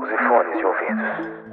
[0.00, 1.46] Use fones de ouvidos.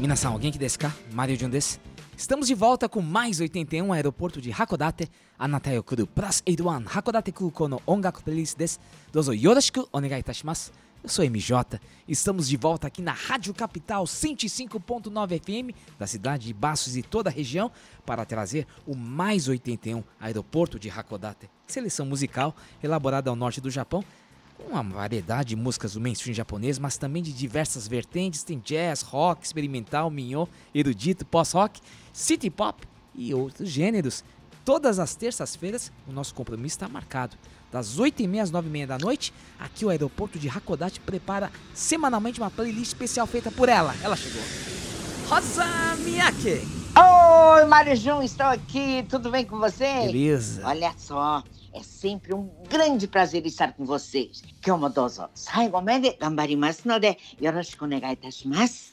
[0.00, 1.80] 皆さんお元気ですかマリオジュンです
[2.16, 5.08] Estamos de volta com mais 81 aeroporto de Hakodate
[5.38, 8.80] あなたよ来るプラス81函館空港の音楽プレイリストです
[9.12, 16.53] どうぞよろしくお願いいたします Eu sou MJ, estamos de volta aqui na Rádio Capital 105.9 FM da cidade de
[16.53, 17.71] Baços e toda a região
[18.05, 24.03] para trazer o mais 81 aeroporto de Hakodate, seleção musical elaborada ao norte do Japão
[24.57, 29.01] com uma variedade de músicas do mainstream japonês, mas também de diversas vertentes, tem jazz,
[29.01, 30.45] rock, experimental, mignon,
[30.75, 31.79] erudito, pós-rock,
[32.11, 32.85] city pop
[33.15, 34.21] e outros gêneros.
[34.65, 37.37] Todas as terças-feiras o nosso compromisso está marcado.
[37.71, 42.87] Das 8h30 às 9h30 da noite, aqui o aeroporto de Hakodate prepara semanalmente uma playlist
[42.93, 43.93] especial feita por ela.
[44.01, 44.41] Ela chegou.
[45.27, 45.65] Rosa
[45.99, 46.67] Miyake!
[46.97, 49.05] Oi, Mário Jun, estou aqui.
[49.07, 50.07] Tudo bem com você?
[50.07, 50.61] Beleza.
[50.65, 51.43] Olha só,
[51.73, 54.41] é sempre um grande prazer estar com vocês.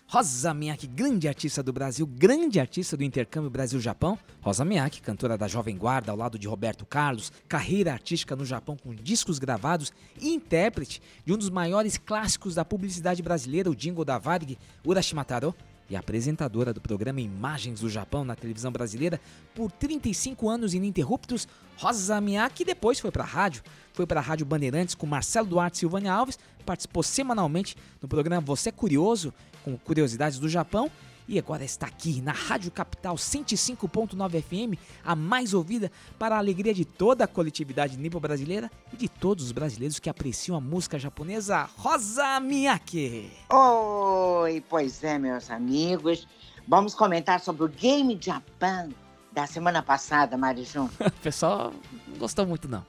[0.07, 4.19] Rosa Miyake, grande artista do Brasil, grande artista do intercâmbio Brasil-Japão.
[4.41, 8.77] Rosa Miyake, cantora da Jovem Guarda ao lado de Roberto Carlos, carreira artística no Japão
[8.77, 14.05] com discos gravados e intérprete de um dos maiores clássicos da publicidade brasileira, o jingle
[14.05, 15.55] da Varig, Urashimataro,
[15.89, 19.21] e apresentadora do programa Imagens do Japão na televisão brasileira
[19.55, 24.47] por 35 anos ininterruptos, Rosa Miyake depois foi para a rádio, foi para a Rádio
[24.47, 29.33] Bandeirantes com Marcelo Duarte e Silvânia Alves, participou semanalmente no programa Você é Curioso,
[29.65, 30.91] com curiosidades do Japão,
[31.29, 36.73] e agora está aqui na Rádio Capital 105.9 FM, a mais ouvida para a alegria
[36.73, 41.69] de toda a coletividade nipo-brasileira e de todos os brasileiros que apreciam a música japonesa,
[41.77, 43.33] Rosa Miyake.
[43.51, 46.27] Oi, pois é, meus amigos.
[46.69, 48.89] Vamos comentar sobre o Game Japan
[49.33, 50.89] da semana passada, Mário Jun.
[51.01, 51.73] O pessoal
[52.09, 52.85] não gostou muito não.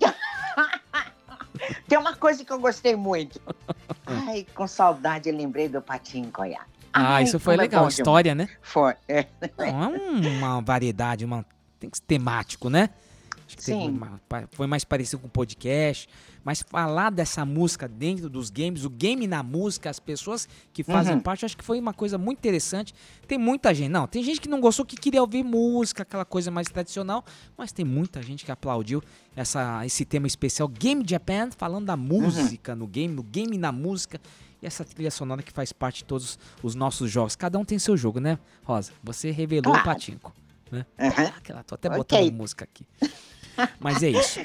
[1.88, 3.40] Tem uma coisa que eu gostei muito.
[4.06, 6.75] Ai, com saudade lembrei do Patinho Goiás.
[6.98, 8.48] Ah, Ai, isso foi como é legal, bom história, né?
[8.62, 8.94] Foi.
[9.08, 9.26] é.
[9.58, 11.44] Não, é um- uma variedade, uma,
[11.78, 12.90] tem que ser temático, né?
[13.46, 13.90] Acho que Sim.
[13.90, 14.20] uma-
[14.50, 16.08] foi mais parecido com podcast,
[16.42, 21.14] mas falar dessa música dentro dos games, o game na música, as pessoas que fazem
[21.14, 21.20] Uhum.
[21.20, 22.92] parte, acho que foi uma coisa muito interessante.
[23.28, 26.50] Tem muita gente, não, tem gente que não gostou, que queria ouvir música, aquela coisa
[26.50, 27.24] mais tradicional,
[27.56, 29.00] mas tem muita gente que aplaudiu
[29.36, 34.20] essa, esse tema especial Game Japan, falando da música no game, o game na música.
[34.66, 37.36] E essa trilha sonora que faz parte de todos os nossos jogos.
[37.36, 38.90] Cada um tem seu jogo, né, Rosa?
[39.04, 39.84] Você revelou o Claro.
[39.84, 40.34] patinco.
[40.72, 40.84] Né?
[40.98, 41.26] Aham.
[41.36, 42.84] Aquela, tô até botando música aqui.
[43.78, 44.44] Mas é isso.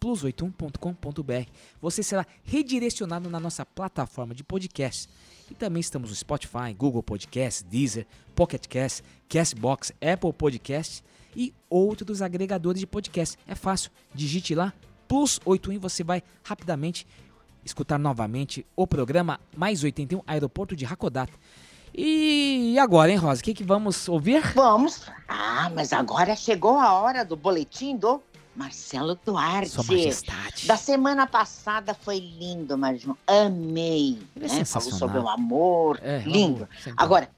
[0.00, 1.50] www.plus81.com.br.
[1.80, 5.08] Você será redirecionado na nossa plataforma de podcast.
[5.50, 11.02] E também estamos no Spotify, Google Podcast, Deezer, Pocket Cast, Castbox, Apple Podcast
[11.34, 13.36] e outros agregadores de podcast.
[13.46, 14.72] É fácil, digite lá
[15.06, 17.06] Plus 81 e você vai rapidamente
[17.64, 21.32] escutar novamente o programa Mais 81 Aeroporto de Hakodate.
[21.94, 23.40] E agora, hein, Rosa?
[23.40, 24.52] O que, que vamos ouvir?
[24.54, 25.10] Vamos.
[25.26, 28.22] Ah, mas agora chegou a hora do boletim do
[28.58, 29.70] Marcelo Duarte.
[29.70, 30.66] Sua Majestade.
[30.66, 33.16] Da semana passada foi lindo, Marjão.
[33.24, 34.18] Amei.
[34.34, 34.64] Ele é né?
[34.64, 36.00] Falou sobre o amor.
[36.02, 36.68] É, lindo.
[36.82, 36.94] sempre.
[36.96, 37.30] Agora,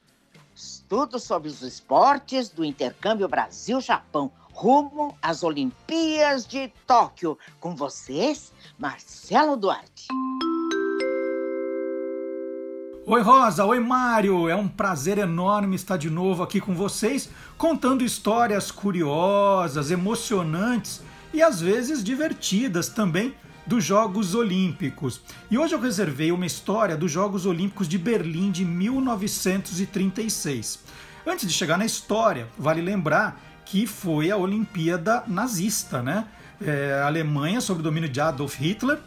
[0.88, 7.38] tudo sobre os esportes do intercâmbio Brasil-Japão, rumo às Olimpíadas de Tóquio.
[7.60, 10.08] Com vocês, Marcelo Duarte.
[13.06, 17.28] Oi Rosa, oi Mário, é um prazer enorme estar de novo aqui com vocês,
[17.58, 23.34] contando histórias curiosas, emocionantes e às vezes divertidas também
[23.66, 25.20] dos Jogos Olímpicos.
[25.50, 30.80] E hoje eu reservei uma história dos Jogos Olímpicos de Berlim de 1936.
[31.26, 36.26] Antes de chegar na história, vale lembrar que foi a Olimpíada nazista, né?
[36.60, 38.98] É, Alemanha sob o domínio de Adolf Hitler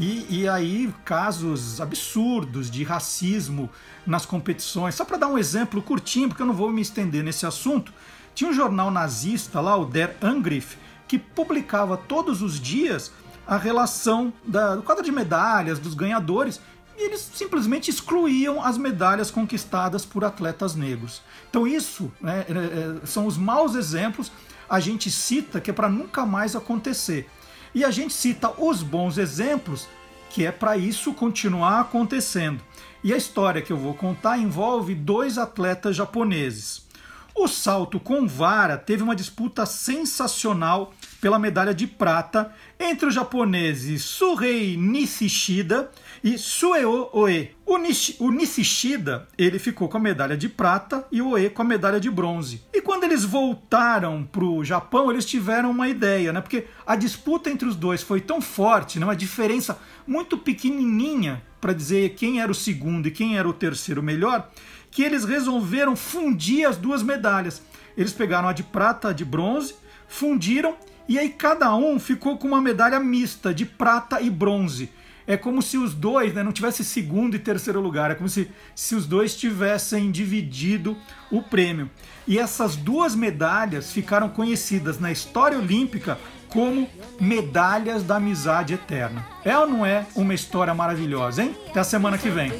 [0.00, 3.68] e, e aí, casos absurdos de racismo
[4.06, 4.94] nas competições.
[4.94, 7.92] Só para dar um exemplo curtinho, porque eu não vou me estender nesse assunto,
[8.34, 10.78] tinha um jornal nazista lá, o Der Angriff,
[11.10, 13.10] que publicava todos os dias
[13.44, 16.60] a relação da- do quadro de medalhas dos ganhadores
[16.96, 21.20] e eles simplesmente excluíam as medalhas conquistadas por atletas negros.
[21.48, 24.30] Então, isso né, é, é, são os maus exemplos.
[24.68, 27.28] A gente cita que é para nunca mais acontecer.
[27.74, 29.88] E a gente cita os bons exemplos,
[30.30, 32.62] que é para isso continuar acontecendo.
[33.02, 36.88] E a história que eu vou contar envolve dois atletas japoneses.
[37.34, 44.02] O salto com vara teve uma disputa sensacional pela medalha de prata entre os japoneses
[44.02, 45.90] Suhei Nishishida
[46.24, 47.54] e Sueo Oe.
[47.64, 51.62] O, Nishi, o Nishishida ele ficou com a medalha de prata e o Oe com
[51.62, 52.62] a medalha de bronze.
[52.72, 56.40] E quando eles voltaram para o Japão, eles tiveram uma ideia, né?
[56.40, 59.04] Porque a disputa entre os dois foi tão forte, né?
[59.04, 64.02] uma diferença muito pequenininha para dizer quem era o segundo e quem era o terceiro
[64.02, 64.50] melhor,
[64.90, 67.62] que eles resolveram fundir as duas medalhas.
[67.96, 69.74] Eles pegaram a de prata, a de bronze,
[70.08, 70.76] fundiram
[71.08, 74.90] e aí cada um ficou com uma medalha mista de prata e bronze.
[75.26, 78.50] É como se os dois né, não tivessem segundo e terceiro lugar, é como se,
[78.74, 80.96] se os dois tivessem dividido
[81.30, 81.90] o prêmio.
[82.26, 86.18] E essas duas medalhas ficaram conhecidas na história olímpica
[86.52, 86.88] como
[87.20, 89.24] Medalhas da Amizade Eterna.
[89.44, 91.56] É ou não é uma história maravilhosa, hein?
[91.68, 92.50] Até a semana que vem.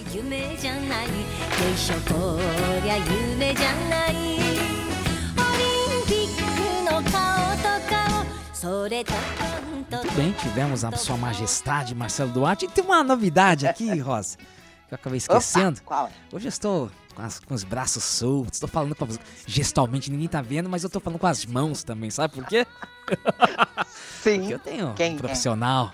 [9.90, 12.66] Muito bem, tivemos a sua majestade Marcelo Duarte.
[12.66, 15.80] E tem uma novidade aqui, Rosa, que eu acabei esquecendo.
[15.80, 16.10] Opa, qual?
[16.32, 16.90] Hoje eu estou
[17.20, 20.82] com, as- com os braços soltos, estou falando com as- gestalmente, ninguém tá vendo, mas
[20.82, 22.66] eu tô falando com as mãos também, sabe por quê?
[23.06, 23.86] Porque
[24.22, 24.50] Sim.
[24.52, 25.18] eu tenho Quem um é?
[25.18, 25.92] profissional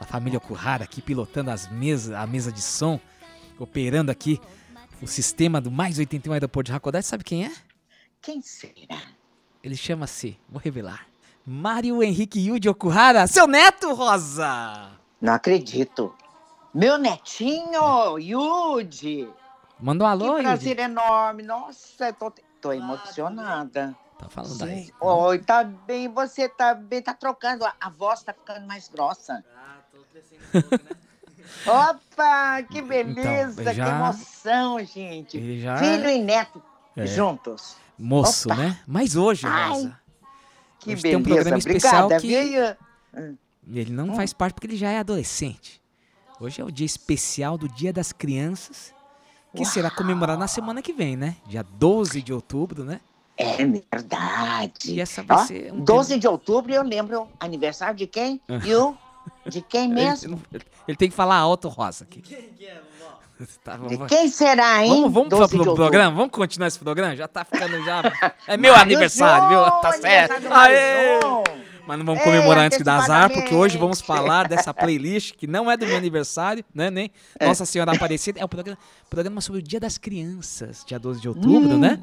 [0.00, 3.00] da família Okuhara aqui pilotando as mesas, a mesa de som,
[3.58, 4.40] operando aqui
[5.02, 7.06] o sistema do mais 81 aeroporto de Hakodate.
[7.06, 7.52] Sabe quem é?
[8.20, 9.00] Quem será?
[9.62, 11.06] Ele chama-se, vou revelar,
[11.46, 14.90] Mário Henrique Yuji Okuhara, seu neto, Rosa!
[15.20, 16.14] Não acredito.
[16.74, 19.28] Meu netinho, Yudi.
[19.78, 21.42] Manda um alô, que prazer enorme.
[21.42, 23.94] Nossa, eu tô, tô emocionada.
[24.18, 24.64] Tá falando Sim.
[24.64, 24.90] aí.
[25.00, 29.44] Oi, tá bem, você tá bem, tá trocando, a, voz tá ficando mais grossa.
[29.56, 30.90] Ah, tô crescendo um né?
[31.66, 35.36] Opa, que beleza, Então, já- que emoção, gente.
[35.36, 36.62] Ele já Filho e neto
[36.96, 37.06] É.
[37.06, 37.76] juntos.
[37.98, 38.56] moço, Opa.
[38.62, 38.80] né?
[38.86, 40.00] Mas hoje, Ai, Rosa,
[40.78, 44.14] Que Hoje tem um beleza, programa especial obrigada, que- ele não Hum.
[44.14, 45.80] faz parte porque ele já é adolescente.
[46.38, 48.93] Hoje é o dia especial do Dia das Crianças,
[49.54, 51.36] que será comemorado na semana que vem, né?
[51.46, 53.00] Dia 12 de outubro, né?
[53.36, 54.92] É verdade.
[54.92, 58.40] E essa vai Ó, ser um 12 de outubro, eu lembro, aniversário de quem?
[58.64, 58.96] E o?
[59.46, 60.42] De quem Ele, mesmo?
[60.86, 62.04] ele tem que falar alto, Rosa.
[62.04, 62.22] Aqui.
[63.64, 64.92] Tá, De quem será, hein?
[64.92, 66.16] vamos, vamos 12 pro de programa?
[66.16, 67.16] Vamos continuar esse programa?
[67.16, 68.00] Já tá ficando já.
[68.46, 69.80] É meu aniversário, viu?
[69.80, 70.52] Tá certo.
[70.52, 71.18] Aê!
[71.86, 75.32] Mas não vamos Ei, comemorar antes que dar azar, porque hoje vamos falar dessa playlist
[75.34, 76.90] que não é do meu aniversário, né?
[76.90, 77.10] Nem
[77.40, 78.40] Nossa Senhora Aparecida.
[78.40, 78.78] É o programa,
[79.10, 81.78] programa sobre o Dia das Crianças, dia 12 de outubro, Hum.
[81.78, 82.00] né?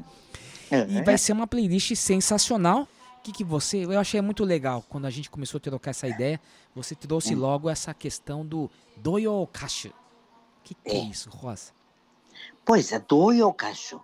[0.70, 0.86] É.
[0.88, 2.88] E vai ser uma playlist sensacional.
[3.18, 3.84] O que, que você.
[3.84, 6.40] Eu achei muito legal quando a gente começou a trocar essa ideia.
[6.74, 6.98] Você Hum.
[7.00, 9.88] trouxe logo essa questão do Doyo Kashu.
[9.88, 9.92] O
[10.64, 11.04] que, que é É.
[11.04, 11.72] isso, Rosa?
[12.64, 14.00] Pois é, do Yokacho.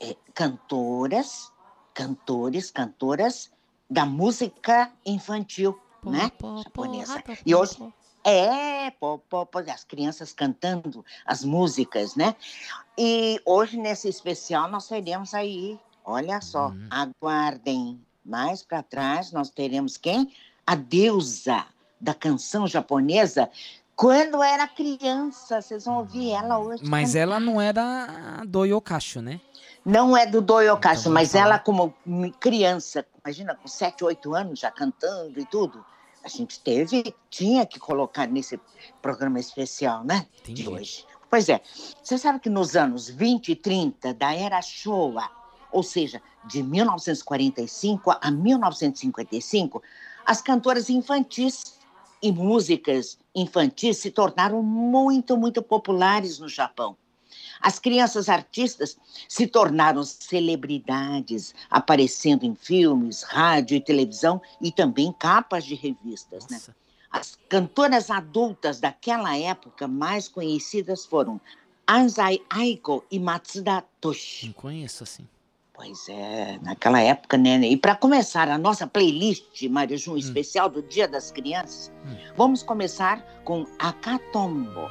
[0.00, 1.50] É, cantoras,
[1.94, 3.50] cantores, cantoras
[3.90, 6.30] da música infantil, né?
[6.62, 7.22] Japonesa.
[7.44, 7.76] E hoje
[8.22, 12.36] é, pô, pô, pô, as crianças cantando as músicas, né?
[12.96, 16.86] E hoje, nesse especial, nós teremos aí, olha só, Uhum.
[16.90, 18.00] aguardem.
[18.24, 20.32] Mais para trás, nós teremos quem?
[20.66, 21.64] A deusa
[22.00, 23.50] da canção japonesa,
[23.96, 26.82] Quando era criança, vocês vão ouvir ela hoje.
[26.86, 27.18] Mas cantar.
[27.18, 29.38] ela não era do Yokasho, né?
[29.84, 31.94] Não é do Doyokashi, Então, mas ela como
[32.38, 35.84] criança, imagina, com 7, 8 anos já cantando e tudo,
[36.22, 38.60] a gente teve, tinha que colocar nesse
[39.00, 40.26] programa especial, né?
[40.42, 40.62] Entendi.
[40.62, 41.06] De hoje.
[41.30, 41.60] Pois é,
[42.02, 45.30] você sabe que nos anos 20 e 30 da era Showa,
[45.70, 49.82] ou seja, de 1945 a 1955,
[50.26, 51.78] as cantoras infantis
[52.20, 56.96] e músicas infantis se tornaram muito, muito populares no Japão.
[57.60, 58.96] As crianças artistas
[59.28, 66.46] se tornaram celebridades, aparecendo em filmes, rádio e televisão e também capas de revistas.
[66.48, 66.58] Né?
[67.10, 71.40] As cantoras adultas daquela época mais conhecidas foram
[71.88, 74.46] Anzai Aiko e Matsuda Toshi.
[74.46, 75.26] Não conheço assim.
[75.74, 77.56] Pois é, naquela época, né?
[77.60, 82.16] E para começar a nossa playlist, Mário Jun, especial do Dia das Crianças, Hum.
[82.36, 84.88] vamos começar com Akatombo,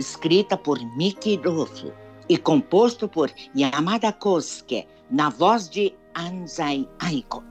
[0.00, 1.84] escrita por Miki Ruff
[2.28, 7.44] e composto por Yamada Kosuke, na voz de Anzai Aiko.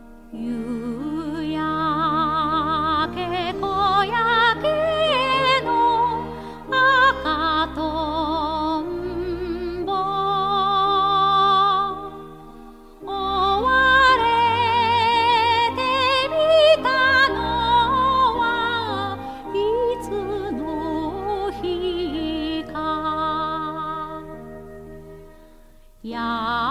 [26.03, 26.68] 呀。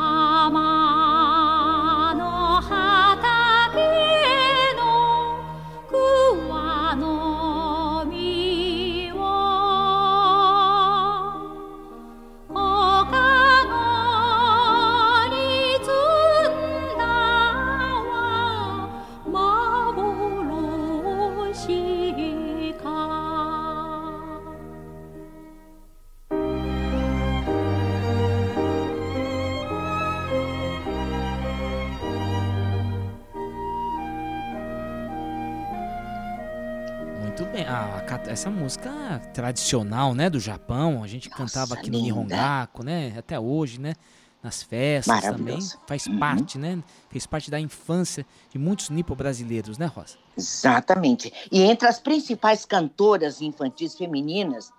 [39.33, 42.15] Tradicional, né, do Japão, a gente Nossa, cantava aqui no linda.
[42.15, 43.95] Nihongaku, né, até hoje, né,
[44.43, 45.61] nas festas também.
[45.87, 46.19] Faz Uhum.
[46.19, 50.17] parte, né, fez parte da infância de muitos nipo-brasileiros, né, Rosa?
[50.37, 51.33] Exatamente.
[51.51, 54.73] E entre as principais cantoras infantis femininas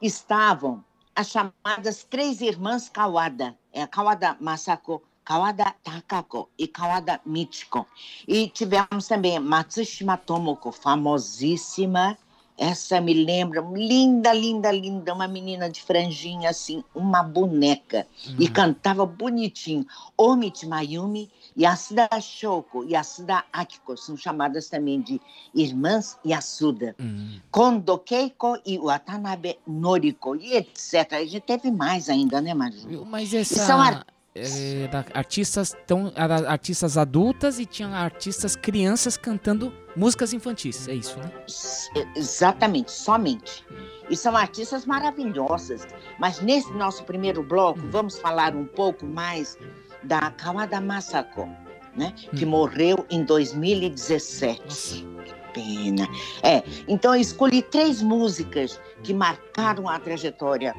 [0.00, 0.82] estavam
[1.14, 3.54] as chamadas Três Irmãs Kawada.
[3.72, 7.86] É Kawada Masako, Kawada Takako e Kawada Michiko.
[8.26, 12.18] E tivemos também Matsushima Tomoko, famosíssima.
[12.56, 18.06] Essa me lembra, linda, linda, linda, uma menina de franjinha assim, uma boneca.
[18.38, 19.84] E cantava bonitinho.
[20.16, 25.20] Omich Mayumi, Yasuda Shoko e Yasuda Akiko são chamadas também de
[25.52, 26.94] irmãs Yasuda.
[27.00, 27.40] Hum.
[27.50, 31.12] Kondo Keiko e Watanabe Noriko, e etc.
[31.12, 33.04] A gente teve mais ainda, né, Maju?
[33.04, 34.04] Mas essa
[34.36, 41.16] é, artistas tão era artistas adultas e tinham artistas crianças cantando músicas infantis, é isso,
[41.20, 41.30] né?
[41.46, 43.64] S- Exatamente, somente.
[44.10, 45.86] E são artistas maravilhosas.
[46.18, 49.56] Mas nesse nosso primeiro bloco, vamos falar um pouco mais
[50.02, 51.48] da Kawada Masako,
[51.96, 52.12] né?
[52.36, 52.48] Que Hum.
[52.50, 54.62] morreu em 2017.
[54.64, 54.94] Nossa.
[55.24, 56.08] Que pena.
[56.42, 60.74] É, então eu escolhi três músicas que marcaram a trajetória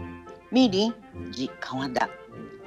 [0.51, 0.93] mirim
[1.31, 2.09] de Kawada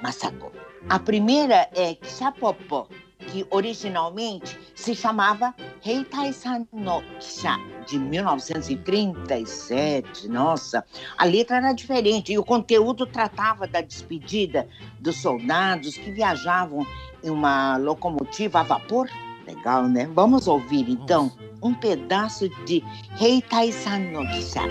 [0.03, 0.51] Masako.
[0.89, 5.55] A primeira é Kishapopó, que originalmente se chamava
[5.85, 10.29] Heitaisan no Kisha, de 1937.
[10.29, 10.83] Nossa,
[11.17, 14.69] a letra era diferente e o conteúdo tratava da despedida
[14.99, 16.87] dos soldados que viajavam
[17.23, 19.09] em uma locomotiva a vapor.
[19.47, 20.09] Legal, né?
[20.15, 21.33] Vamos ouvir então
[21.63, 22.83] um pedaço de
[23.21, 24.63] Heitaisan no Kisha.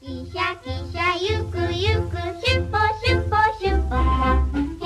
[0.00, 4.69] Kisha, kisha, yuku, yuku, shupo, shupo, shupo.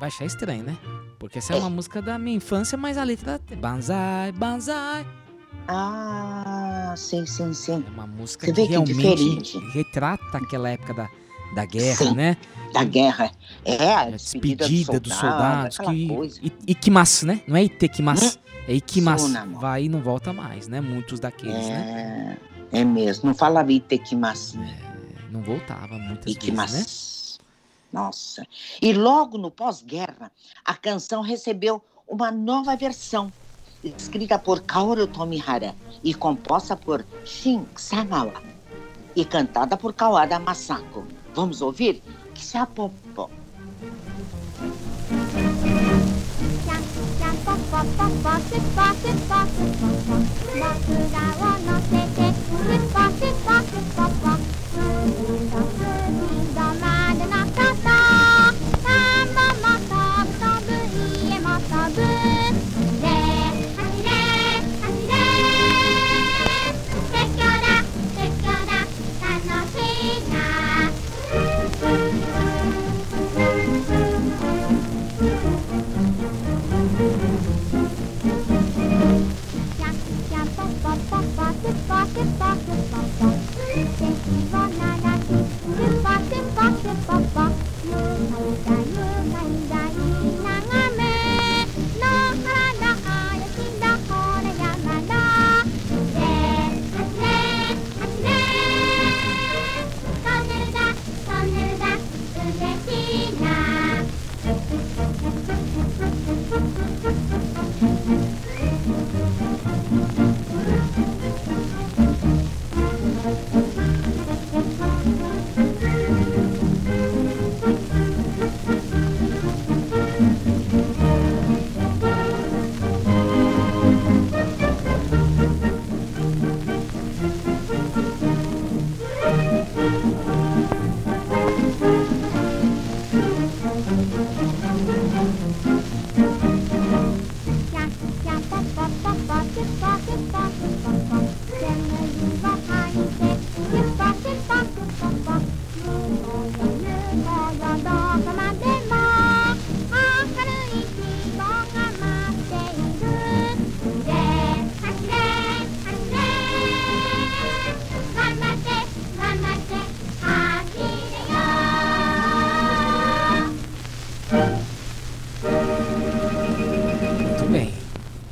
[0.00, 0.76] vai achar estranho, né?
[1.18, 5.06] Porque essa é uma música da minha infância, mas a letra é Banzai, Banzai.
[5.68, 7.84] Ah, sim, sim, sim.
[7.86, 9.58] É uma música que que realmente diferente.
[9.72, 11.08] retrata aquela época da,
[11.54, 12.14] da guerra, Sim.
[12.14, 12.36] né?
[12.72, 13.30] Da guerra.
[13.64, 15.38] É, a despedida, despedida do dos soldado,
[15.72, 15.80] soldados.
[15.80, 16.40] aquela Que, coisa.
[16.42, 17.42] I- Ikimasu, né?
[17.46, 19.26] Não é Itekimasu, é Ikimasu.
[19.26, 19.58] Sunamo.
[19.60, 20.80] Vai e não volta mais, né?
[20.80, 22.38] Muitos daqueles, né?
[22.72, 23.26] É, é mesmo.
[23.26, 24.58] Não falava Itekimasu.
[25.30, 26.84] Não voltava muitas que vezes, né?
[27.92, 28.46] Nossa.
[28.80, 30.30] E logo no pós-guerra,
[30.64, 33.32] a canção recebeu uma nova versão,
[33.82, 38.42] escrita por Kaoru Tomihara e composta por Shin Samawa
[39.14, 41.06] e cantada por Kawada Masako.
[41.34, 42.02] Vamos ouvir?
[42.34, 43.30] Kshapopo.
[55.50, 55.89] シ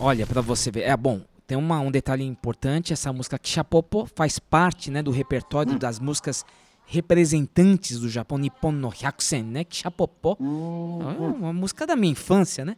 [0.09, 0.83] Olha, pra você ver.
[0.85, 2.93] É bom, tem uma, um detalhe importante.
[2.95, 5.79] Essa música Kishapopo faz parte né, do repertório Hum.
[5.79, 6.47] das músicas
[6.87, 9.65] representantes do Japão, Nippon no Hyakusen, né?
[9.65, 10.39] Kishapopo.
[10.41, 12.77] É uma música da minha infância, né?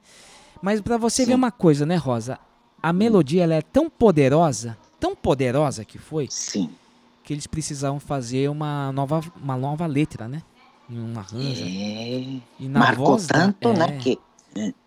[0.61, 1.37] Mas pra você ver Sim.
[1.39, 2.37] uma coisa, né, Rosa?
[2.83, 6.69] A melodia ela é tão poderosa, tão poderosa que foi, Sim.
[7.23, 10.43] que eles precisavam fazer uma nova, uma nova letra, né?
[10.91, 11.63] Um arranjo.
[11.65, 12.41] É.
[12.59, 13.73] E na Marcou voz da- tanto, é.
[13.75, 13.99] né?
[13.99, 14.19] Que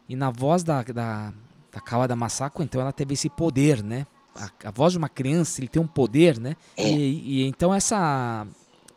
[0.10, 1.32] E na voz da, da,
[1.74, 4.06] da Kawada Masako, então ela teve esse poder, né?
[4.36, 6.56] A, a voz de uma criança, ele tem um poder, né?
[6.78, 6.90] É.
[6.90, 8.46] E, e então essa.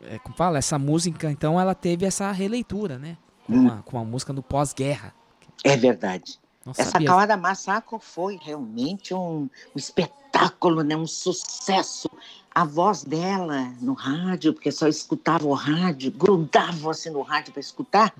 [0.01, 0.57] é, como fala?
[0.57, 3.17] Essa música, então, ela teve essa releitura, né?
[3.45, 3.61] Com, Hum.
[3.61, 5.13] uma, com a música do pós-guerra.
[5.63, 6.37] é verdade.
[6.65, 7.07] Não Essa sabia.
[7.07, 10.97] Kawada Masako foi realmente um, um espetáculo, né?
[10.97, 12.09] um sucesso.
[12.53, 17.61] A voz dela no rádio, porque só escutava o rádio, grudava assim no rádio para
[17.61, 18.13] escutar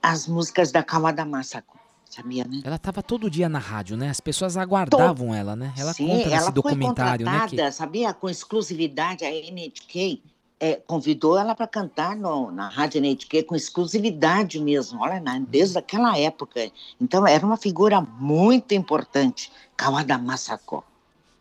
[0.00, 1.79] as músicas da Kawada Masako.
[2.10, 2.60] Sabia, né?
[2.64, 4.10] Ela tava todo dia na rádio, né?
[4.10, 5.72] As pessoas aguardavam ela, né?
[5.78, 7.46] Ela Sim, conta ela nesse foi documentário, né?
[7.48, 8.12] Que, sabia?
[8.12, 10.20] Com exclusividade, a NHK
[10.58, 15.42] é, convidou ela para cantar no, na rádio NHK com exclusividade mesmo, olha, né?
[15.48, 16.70] desde aquela época.
[17.00, 20.82] Então, era uma figura muito importante, Kawada Masako.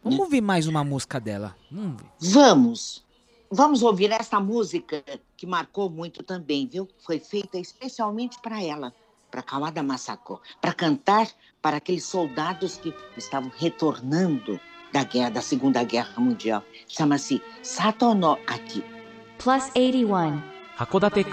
[0.04, 1.56] vamos ouvir mais uma música dela.
[1.72, 2.04] Vamos.
[2.20, 3.06] Vamos,
[3.50, 5.04] vamos ouvir essa música
[5.36, 6.88] que marcou muito também, viu?
[7.00, 8.94] Foi feita especialmente para ela,
[9.30, 11.28] para Kawada Masako, para cantar
[11.62, 14.60] para aqueles soldados que estavam retornando
[14.92, 16.64] da guerra, da Segunda Guerra Mundial.
[16.88, 18.84] Chama-se Sato no Aki.
[19.38, 20.60] Plus 81.
[20.80, 21.24] 函館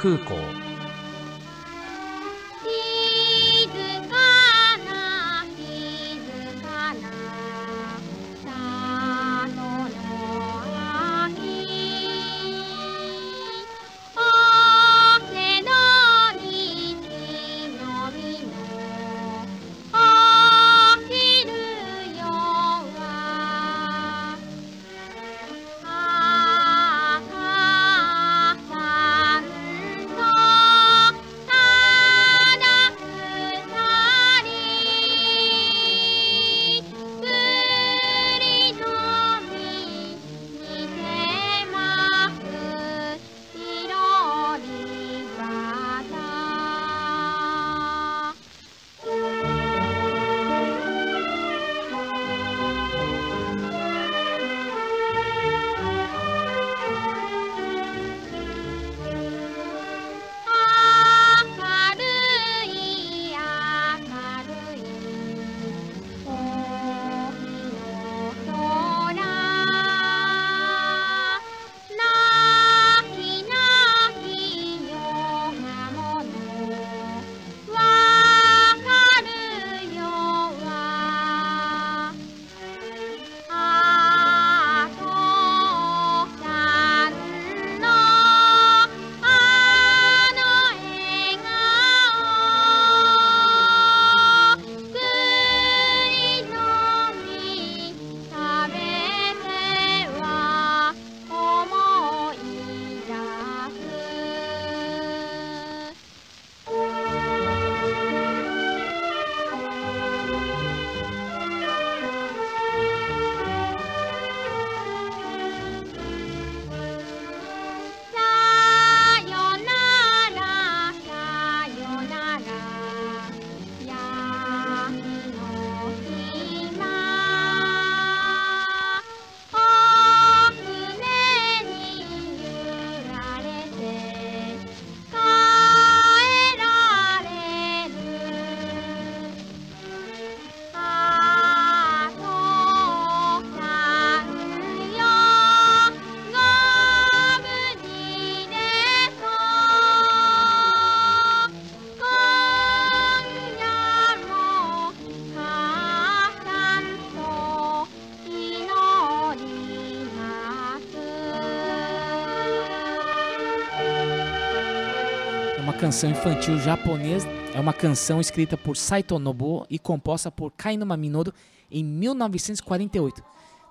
[165.86, 167.28] canção infantil japonesa.
[167.54, 171.32] É uma canção escrita por Saito Nobuo e composta por Kainuma Minoru
[171.70, 173.22] em 1948,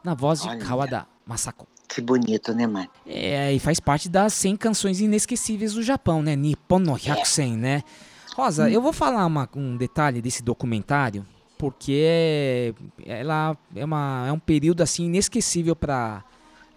[0.02, 0.60] na voz de Olha.
[0.60, 1.68] Kawada Masako.
[1.90, 2.88] Que bonito, né, mano?
[3.06, 6.38] É, e faz parte das 100 canções inesquecíveis do Japão, né?
[6.38, 7.84] Nippon no Hyakusen, né?
[8.34, 11.26] Rosa, eu vou falar uma- um detalhe desse documentário,
[11.58, 12.74] porque
[13.06, 16.24] ela é, uma, é um período assim inesquecível para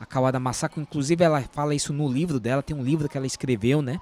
[0.01, 0.81] a Kawada Masako.
[0.81, 4.01] Inclusive, ela fala isso no livro dela, tem um livro que ela escreveu, né?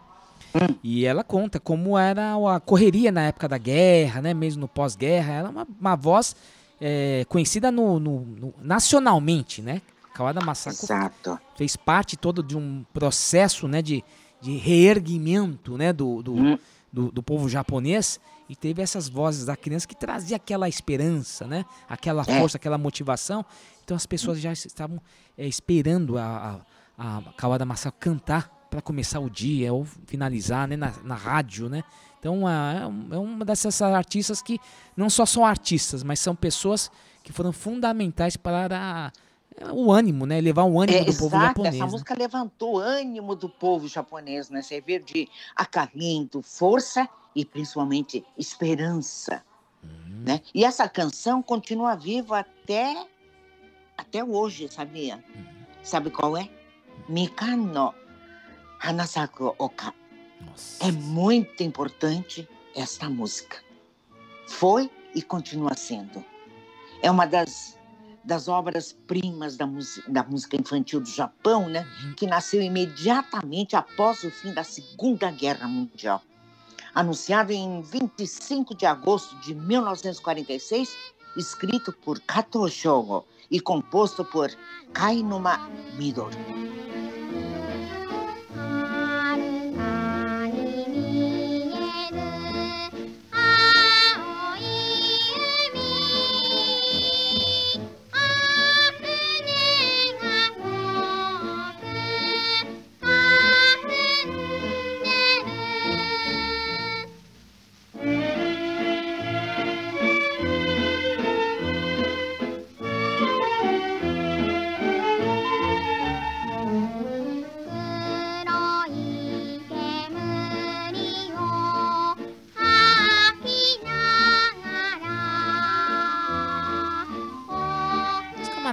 [0.83, 4.33] E ela conta como era a correria na época da guerra, né?
[4.35, 5.33] Mesmo no pós-guerra.
[5.35, 6.35] Ela é uma, uma voz
[6.81, 9.81] é, conhecida no, no- no- nacionalmente, né?
[10.15, 11.39] Kawada Masako Exato.
[11.57, 14.03] fez parte todo de um processo né, de,
[14.41, 16.59] de reerguimento né, do, do, Hum.
[16.91, 21.67] do, do povo japonês e teve essas vozes da criança que trazia aquela esperança, né,
[21.89, 22.39] aquela É.
[22.39, 23.45] força, aquela motivação.
[23.85, 24.99] Então as pessoas já estavam
[25.37, 26.63] é, esperando a,
[26.97, 31.69] a, a Kawada Masako cantar para começar o dia ou finalizar né, na, na rádio,
[31.69, 31.83] né?
[32.21, 34.59] Então é um- é uma dessas artistas que
[34.97, 36.91] não só são artistas, mas são pessoas
[37.23, 39.11] que foram fundamentais para
[39.59, 40.39] a- o ânimo, né?
[40.43, 41.75] Levar o ânimo É, do povo exato, japonês.
[41.75, 41.91] essa né?
[41.91, 44.61] música levantou o ânimo do povo japonês, né?
[44.61, 49.43] Servir de acalento, força e principalmente esperança,
[49.83, 50.23] Uhum.
[50.27, 50.41] né?
[50.55, 53.07] E essa canção continua viva até
[53.97, 55.25] até hoje, sabia?
[55.35, 55.45] Uhum.
[55.83, 56.51] Sabe qual é?
[57.09, 57.95] Mikano
[58.81, 59.95] Hanasaku Oka.
[60.41, 60.87] Nossa.
[60.87, 63.59] É muito importante esta música.
[64.47, 66.25] Foi e continua sendo.
[67.03, 67.79] É uma das,
[68.23, 69.67] das obras-primas da,
[70.09, 71.87] da música infantil do Japão, né?
[72.17, 76.23] Que nasceu imediatamente após o fim da Segunda Guerra Mundial.
[76.95, 80.97] Anunciado em 25 de agosto de 1946,
[81.37, 84.51] escrito por Kato Shogo e composto por
[84.93, 85.59] Kainuma
[85.99, 86.37] Midori.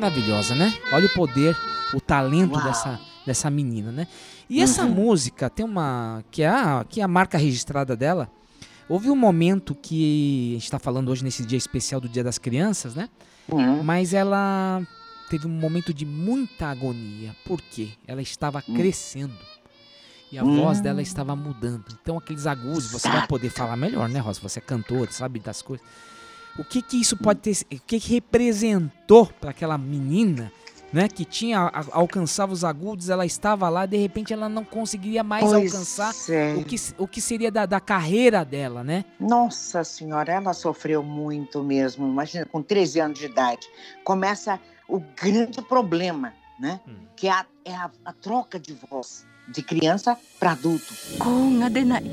[0.07, 0.73] Maravilhosa, né?
[0.91, 1.55] Olha o poder,
[1.93, 2.63] o talento Uau.
[2.63, 4.05] dessa, dessa menina, né?
[4.49, 6.23] E essa música tem uma.
[6.29, 8.29] que é, a, que é a marca registrada dela.
[8.89, 12.37] Houve um momento que a gente está falando hoje nesse dia especial do Dia das
[12.37, 13.07] Crianças, né?
[13.49, 14.81] Hum, Mas ela
[15.29, 17.33] teve um momento de muita agonia.
[17.45, 17.91] Por quê?
[18.05, 19.33] Ela estava crescendo.
[20.29, 20.57] E a Hum.
[20.57, 21.85] voz dela estava mudando.
[22.01, 24.41] Então aqueles agudos, você vai poder falar melhor, né, Rosa?
[24.41, 25.85] Você é cantora, sabe das coisas
[26.58, 30.50] O que que isso pode ter, o que que representou para aquela menina,
[30.92, 35.22] né, que tinha a- alcançava os agudos, ela estava lá, de repente ela não conseguiria
[35.22, 36.54] mais pois alcançar é.
[36.56, 39.04] o que, o que seria da, da carreira dela, né?
[39.20, 42.06] Nossa Senhora, ela sofreu muito mesmo.
[42.08, 43.66] Imagina, com 13 anos de idade.
[44.02, 46.80] Começa o grande problema, né?
[46.88, 46.94] Hum.
[47.14, 50.92] Que é a, é a- a troca de voz de criança para adulto.
[51.18, 52.04] 高音が出ない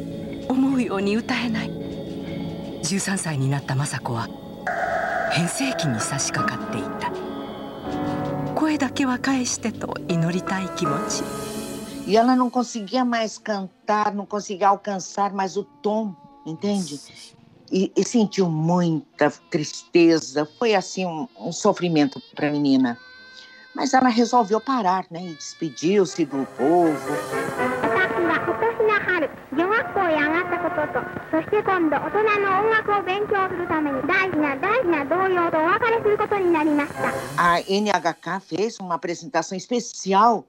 [0.50, 1.72] 思うように歌えない
[2.82, 4.28] 13歳になった雅子は
[5.32, 7.12] 変声期に差し掛かっていた
[8.54, 11.24] 声だけは返してと祈りたい気持ち
[12.08, 17.00] E ela não conseguia mais cantar, não conseguia alcançar mais o tom, entende?
[17.72, 20.48] E, e sentiu muita tristeza.
[20.60, 22.96] Foi assim um, um sofrimento para a menina.
[23.76, 25.26] Mas ela resolveu parar, né?
[25.26, 26.94] E despediu-se do povo.
[31.32, 40.46] そして今度大人の音楽を勉強するために大事な大事な同僚とお別れすることになりました A NHK fez uma apresentação especial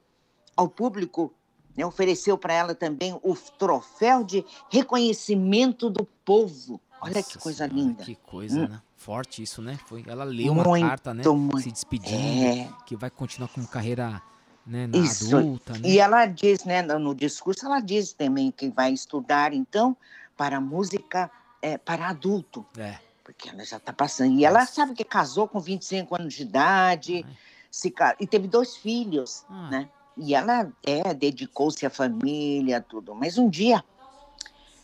[0.57, 1.33] ao público,
[1.77, 1.85] né?
[1.85, 6.81] ofereceu para ela também o troféu de reconhecimento do povo.
[7.01, 8.05] Olha Nossa que coisa Senhora, linda.
[8.05, 8.69] Que coisa, Hum.
[8.69, 8.81] né?
[8.97, 9.79] Forte isso, né?
[9.87, 11.23] Foi, ela leu uma Muito, carta, né?
[11.29, 11.61] muito.
[11.61, 12.69] Se despedindo, É.
[12.87, 14.21] que vai continuar com carreira
[14.67, 15.37] né, na Isso.
[15.37, 15.81] adulta, né?
[15.85, 19.97] E ela diz, né, no no discurso, ela diz também que vai estudar, então,
[20.42, 21.30] para música
[21.62, 22.98] é, para adulto, É.
[23.24, 24.40] porque ela já está passando.
[24.40, 27.24] E ela sabe que casou com 25 anos de idade,
[27.70, 29.70] se, e teve dois filhos, Ah.
[29.70, 29.90] né?
[30.18, 33.14] E ela é, dedicou-se à família, tudo.
[33.14, 33.84] Mas um dia,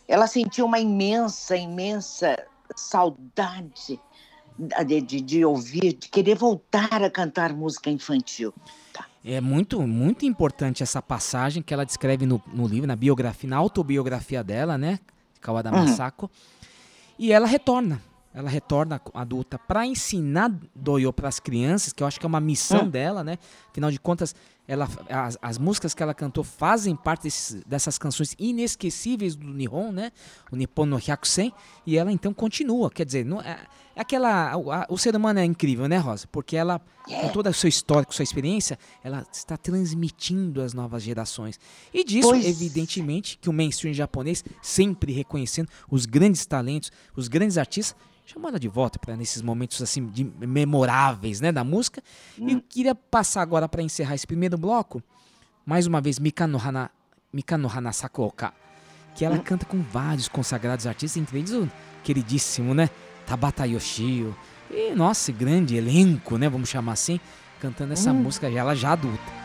[0.06, 2.36] ela sentiu uma imensa, imensa
[2.76, 4.00] saudade
[4.86, 8.54] de, de, de ouvir, de querer voltar a cantar música infantil.
[9.24, 13.56] É muito, muito importante essa passagem que ela descreve no, no livro, na biografia, na
[13.56, 15.00] autobiografia dela, né?
[15.40, 15.80] Kawada Uhum.
[15.86, 16.30] Masako.
[17.18, 18.00] E ela retorna.
[18.34, 22.40] Ela retorna adulta para ensinar doyo para as crianças, que eu acho que é uma
[22.40, 22.88] missão Hum.
[22.90, 23.38] dela, né?
[23.70, 24.34] Afinal de contas,
[24.68, 29.90] ela, as, as músicas que ela cantou fazem parte desses- dessas canções inesquecíveis do Nihon,
[29.90, 30.12] né?
[30.52, 31.52] O Nippon no Hyakusen.
[31.86, 32.90] E ela então continua.
[32.90, 33.58] Quer dizer, não, é,
[33.96, 34.54] é aquela.
[34.58, 36.26] O, a- o ser humano é incrível, né, Rosa?
[36.30, 41.02] Porque ela, com toda a sua história, com sua experiência, ela está transmitindo às novas
[41.02, 41.58] gerações.
[41.92, 47.56] E disso, Pois evidentemente, que o mainstream japonês, sempre reconhecendo os grandes talentos, os grandes
[47.56, 47.96] artistas,
[48.28, 52.02] chamou ela de volta para nesses momentos assim de memoráveis, né, da música.
[52.36, 55.02] E eu queria passar agora para encerrar esse primeiro bloco,
[55.64, 56.90] mais uma vez Mika no Hana,
[57.32, 58.52] Mika no Hana Sakuoka,
[59.14, 61.70] que ela canta com vários consagrados artistas, entre eles o
[62.04, 62.90] queridíssimo, né,
[63.26, 64.36] Tabata Yoshio.
[64.70, 67.18] E nossa, grande elenco, né, vamos chamar assim,
[67.58, 68.22] cantando essa Hum.
[68.22, 69.37] música ela já adulta.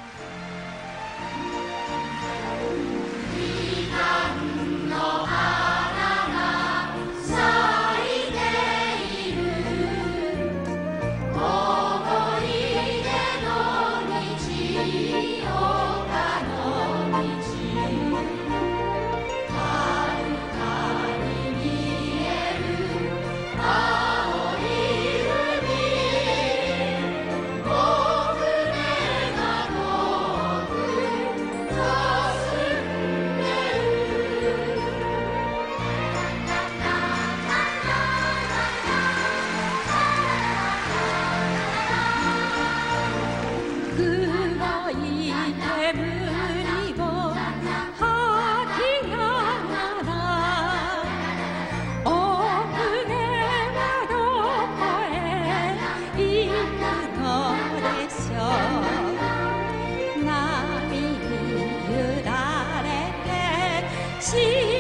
[64.33, 64.72] て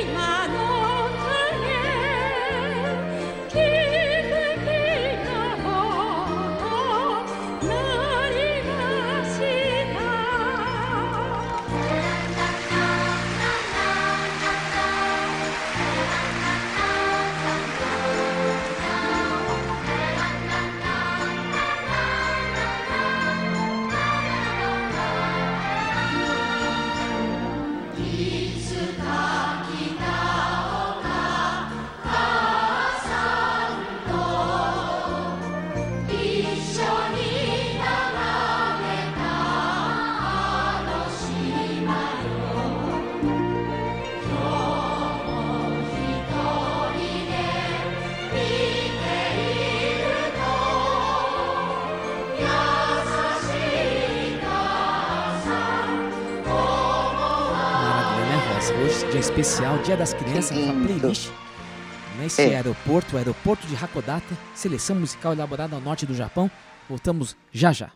[59.83, 61.29] Dia das Crianças, uma playlist.
[61.29, 62.23] Né?
[62.23, 62.55] Nesse é.
[62.55, 66.49] aeroporto, o aeroporto de Hakodate, seleção musical elaborada ao norte do Japão.
[66.87, 67.89] Voltamos já já.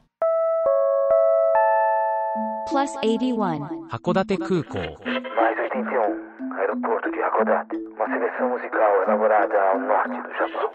[2.69, 3.87] Plus 81.
[3.89, 4.77] Hakodate Kuko.
[5.35, 6.57] Mais 81.
[6.59, 7.77] Aeroporto de Hakodate.
[7.77, 10.71] Uma seleção musical elaborada ao norte do Japão.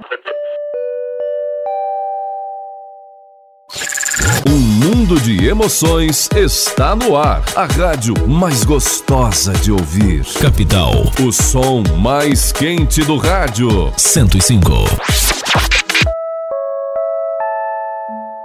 [4.46, 7.40] Um mundo de emoções está no ar.
[7.56, 10.22] A rádio mais gostosa de ouvir.
[10.38, 10.92] Capital.
[11.26, 13.90] O som mais quente do rádio.
[13.96, 14.68] 105.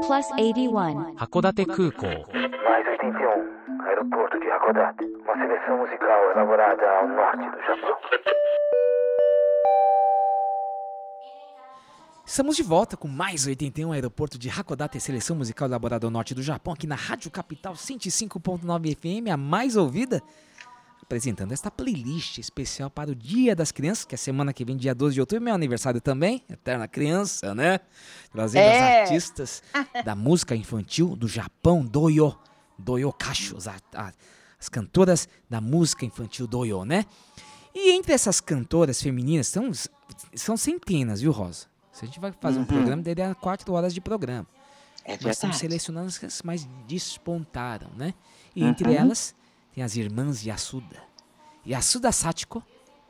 [0.07, 1.15] Plus 81.
[1.19, 2.07] Hakodate Kuko.
[2.07, 3.83] Mais 81.
[3.87, 5.03] Aeroporto de Hakodate.
[5.25, 7.97] Uma seleção musical elaborada ao norte do Japão.
[12.27, 16.43] Estamos de volta com mais 81 Aeroporto de Hakodate, seleção musical elaborada ao norte do
[16.43, 20.21] Japão, aqui na Rádio Capital 105.9 FM, a mais ouvida,
[21.01, 24.93] apresentando esta playlist especial para o Dia das Crianças, que é semana que vem, dia
[24.93, 27.79] 12 de outubro, meu aniversário também, Eterna Criança, né?
[28.31, 29.03] Trazendo É.
[29.03, 29.63] as artistas
[30.03, 32.37] da música infantil do Japão, Doyo,
[32.77, 33.67] Doyo Kashu, as,
[34.59, 37.05] as cantoras da música infantil Doyo, né?
[37.73, 39.71] E entre essas cantoras femininas, são,
[40.35, 41.67] são centenas, viu, Rosa?
[41.97, 42.67] Se a gente vai fazer um Uhum.
[42.67, 44.45] programa, daria quatro horas de programa.
[45.03, 48.13] É Nós estamos selecionando as que mais despontaram, né?
[48.55, 48.95] E entre Uhum.
[48.95, 49.33] elas
[49.73, 51.01] tem as irmãs Yasuda.
[51.65, 52.61] Yasuda Sachiko,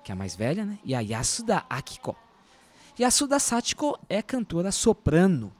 [0.05, 0.79] que é a mais velha, né?
[0.85, 2.15] E a Yasuda Akiko.
[2.97, 5.51] Yasuda Sachiko é cantora soprano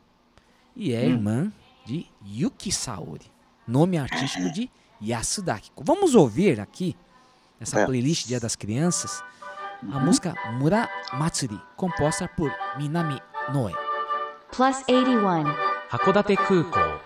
[0.74, 1.10] e é Hum.
[1.10, 1.54] irmã
[1.86, 3.30] de Yuki Saori,
[3.68, 4.70] nome artístico de
[5.02, 5.84] Yasuda Akiko.
[5.84, 6.96] Vamos ouvir aqui,
[7.60, 7.88] nessa Vamos.
[7.90, 9.22] playlist Dia das Crianças,
[9.93, 13.19] a música Mura Matsuri, composta por Minami
[13.53, 13.73] Noe.
[14.53, 15.45] plus 81.
[15.89, 17.06] 函館空港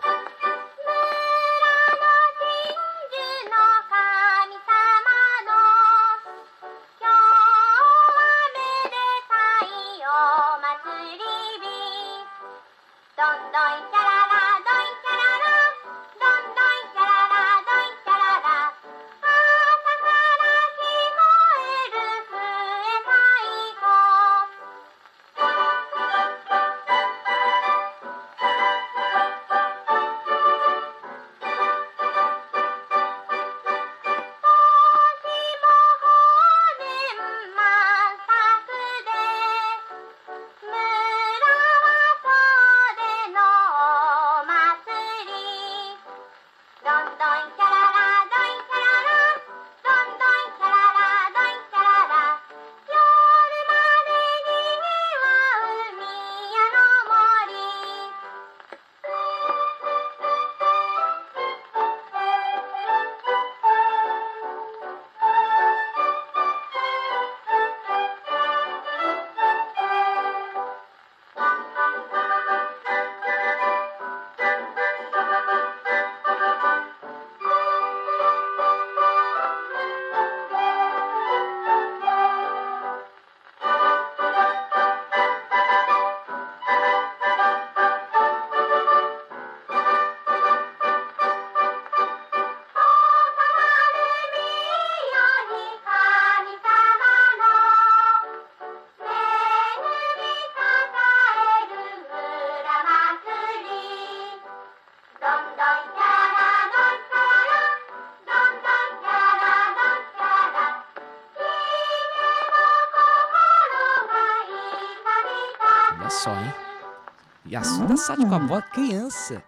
[117.97, 119.43] Sati com a voz criança,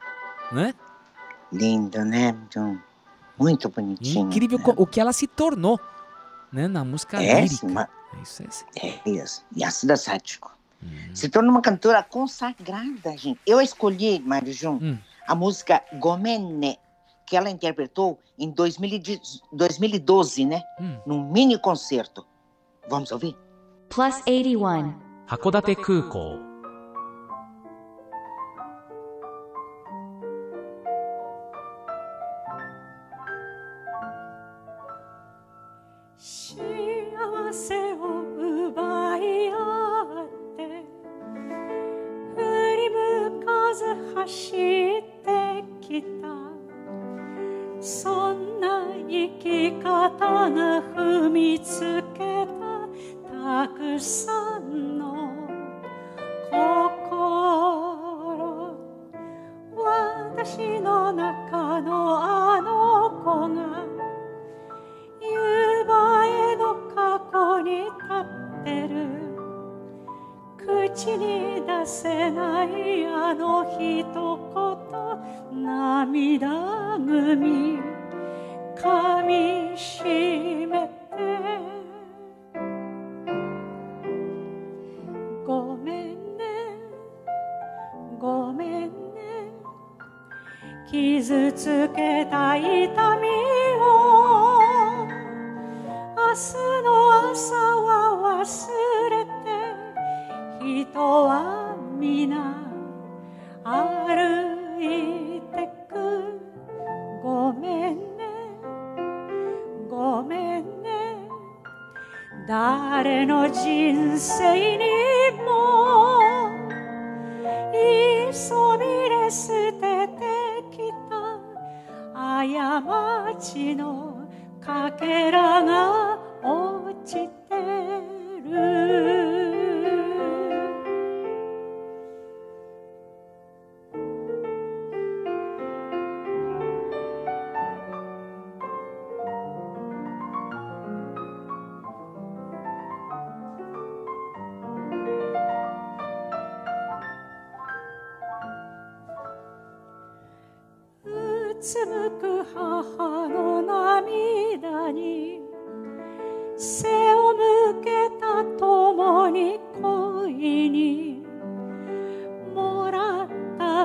[0.52, 0.74] né?
[1.52, 2.36] Lindo, né?
[3.38, 4.28] Muito bonitinho.
[4.28, 5.80] Incrível co- o que ela se tornou,
[6.52, 6.68] né?
[6.68, 7.56] Na música É, lírica.
[7.56, 7.88] sim, ma-
[8.22, 8.66] Isso é assim.
[8.82, 9.44] É isso.
[9.58, 10.52] Yasuda Sachiko.
[11.14, 13.40] Se tornou uma cantora consagrada, gente.
[13.48, 14.98] Eu escolhi, Mário Jun, Hum.
[15.28, 16.78] a música Gomenne,
[17.26, 20.62] que ela interpretou em 2010 2012, né?
[20.80, 20.98] Hum.
[21.08, 22.26] Num mini concerto.
[22.90, 23.36] Vamos ouvir?
[23.90, 24.94] plus 81.
[25.28, 25.76] 函館
[47.84, 55.34] そんな生き方が踏みつけたたくさんの
[56.50, 57.14] 心。
[59.76, 63.86] 私の中のあの子が
[65.22, 65.84] 夕映
[66.54, 68.94] えの過去に立ってる。
[70.58, 74.06] 口に出せないあの一
[74.56, 74.63] 言
[75.54, 77.80] 涙ぐみ
[78.76, 80.04] 噛みし
[80.66, 80.90] め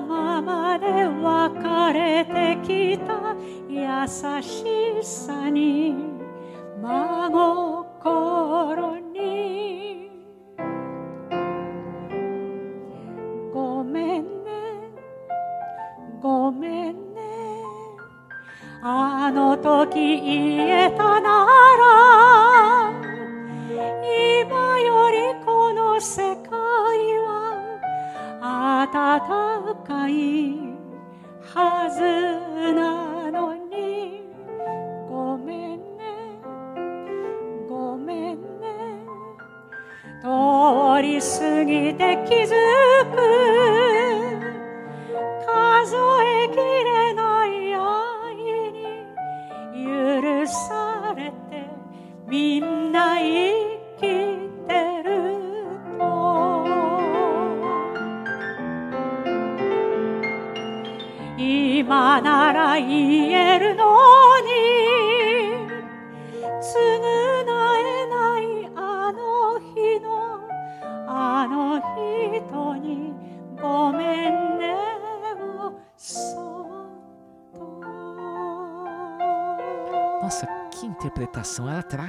[0.08, 3.36] ままで別れてきた
[3.68, 5.94] 優しさに
[6.80, 10.10] 真心に。
[13.52, 14.50] ごめんね。
[16.22, 17.20] ごめんね。
[18.82, 19.98] あの時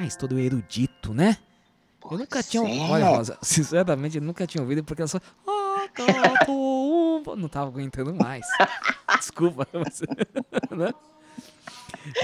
[0.10, 1.38] traz todo erudito, né?
[2.10, 2.64] Eu nunca tinha.
[2.64, 5.20] Olha, Rosa, sinceramente, eu nunca tinha ouvido porque ela só.
[5.47, 8.47] "Ah, gato, um", Não tava aguentando mais.
[9.20, 10.01] Desculpa, mas,
[10.72, 10.93] né?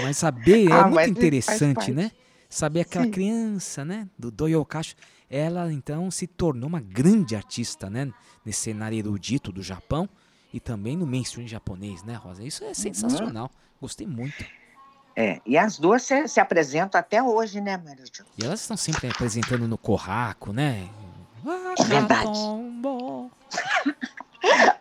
[0.02, 2.12] Mas saber é Ah, muito mas interessante, né?
[2.50, 3.12] Saber aquela Sim.
[3.12, 4.08] criança, né?
[4.18, 4.96] Do Doyokashi.
[5.30, 8.12] Ela então se tornou uma grande artista, né?
[8.46, 10.08] Nesse cenário erudito do Japão
[10.54, 12.44] e também no mainstream japonês, né, Rosa?
[12.44, 13.52] Isso é sensacional.
[13.82, 14.46] Gostei muito.
[15.16, 18.26] É, e as duas se, se apresentam até hoje, né, Maria Jo?
[18.38, 20.90] E elas estão sempre apresentando no Corraco, né?
[21.80, 22.40] É verdade.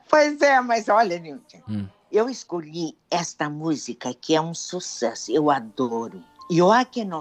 [0.08, 1.86] Pois é, mas olha, Nilton, Hum.
[2.12, 6.22] eu escolhi esta música que é um sucesso, eu adoro.
[6.52, 7.20] Yoake no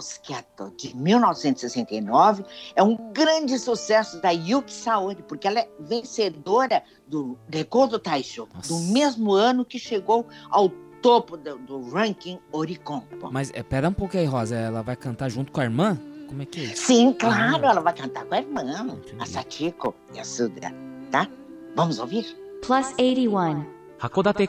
[0.78, 2.44] de 1969,
[2.76, 8.78] é um grande sucesso da Yuki Saori, porque ela é vencedora do Recordo Taisho, do
[8.80, 10.70] mesmo ano que chegou ao
[11.04, 13.04] topo do, do ranking Oricon.
[13.32, 14.56] Mas é, pera um pouco aí, Rosa.
[14.56, 16.00] Ela vai cantar junto com a irmã?
[16.30, 16.68] Como é que é?
[16.76, 17.72] Sim, claro, Ah.
[17.72, 18.64] ela vai cantar com a irmã,
[19.20, 20.74] a Satiko e a Suda,
[21.12, 21.28] tá?
[21.76, 22.26] Vamos ouvir?
[22.66, 23.66] Plus 81.
[24.00, 24.48] 函館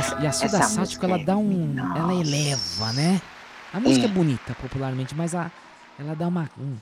[0.00, 1.74] a, e a Suda Sático, ela é dá um.
[1.96, 3.20] Ela eleva, né?
[3.72, 4.12] A música é, É.
[4.12, 5.50] bonita, popularmente, mas a,
[5.98, 6.50] ela dá uma.
[6.58, 6.76] Um,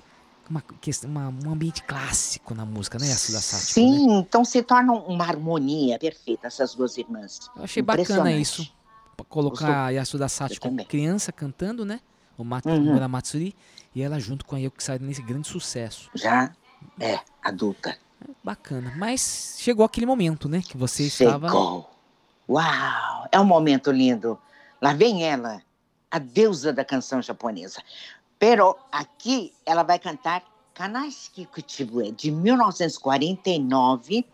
[0.51, 3.73] uma, questão- uma- um ambiente clássico na música, né, a Suda Sático?
[3.73, 7.51] Sim, então se torna uma harmonia perfeita essas duas irmãs.
[7.55, 8.67] Eu achei bacana isso.
[9.29, 12.01] Colocar a Yasuda Sachiko criança cantando, né?
[12.37, 13.09] O Mat Uhum.
[13.09, 13.55] Matsuri.
[13.95, 16.09] E ela junto com a Yoko Saida nesse grande sucesso.
[16.15, 16.53] Já
[17.01, 17.99] é adulta.
[18.45, 18.95] Bacana.
[18.97, 20.63] Mas chegou aquele momento, né?
[20.63, 21.49] Que você estava.
[22.49, 23.29] Uau!
[23.31, 24.39] É um momento lindo.
[24.81, 25.63] Lá vem ela,
[26.11, 27.83] a deusa da canção japonesa.
[28.39, 30.43] Pero aqui ela vai cantar
[30.73, 34.25] Kanashiki Kuchibue, de 1949,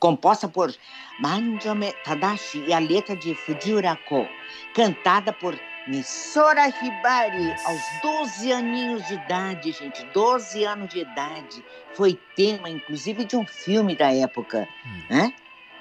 [0.00, 0.74] composta por
[1.20, 4.26] Manjome Tadashi e a letra de Fujiura Ko,
[4.74, 5.54] cantada por
[5.86, 11.62] Misora Hibari, aos 12 aninhos de idade, gente, 12 anos de idade.
[11.92, 14.66] Foi tema, inclusive, de um filme da época,
[15.10, 15.34] né?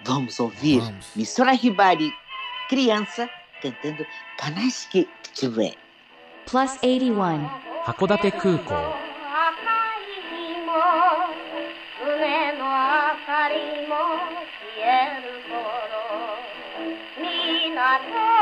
[0.04, 0.82] Vamos ouvir
[1.16, 2.12] Misora Hibari,
[2.68, 3.28] criança,
[3.62, 4.06] cantando
[4.38, 5.76] Kanashiki Kuchibue.
[6.46, 7.68] Plus 81.
[7.88, 8.74] 函館空港
[12.04, 12.70] 胸の明
[13.24, 13.96] かりも
[14.68, 15.56] 消える頃
[17.16, 18.41] 港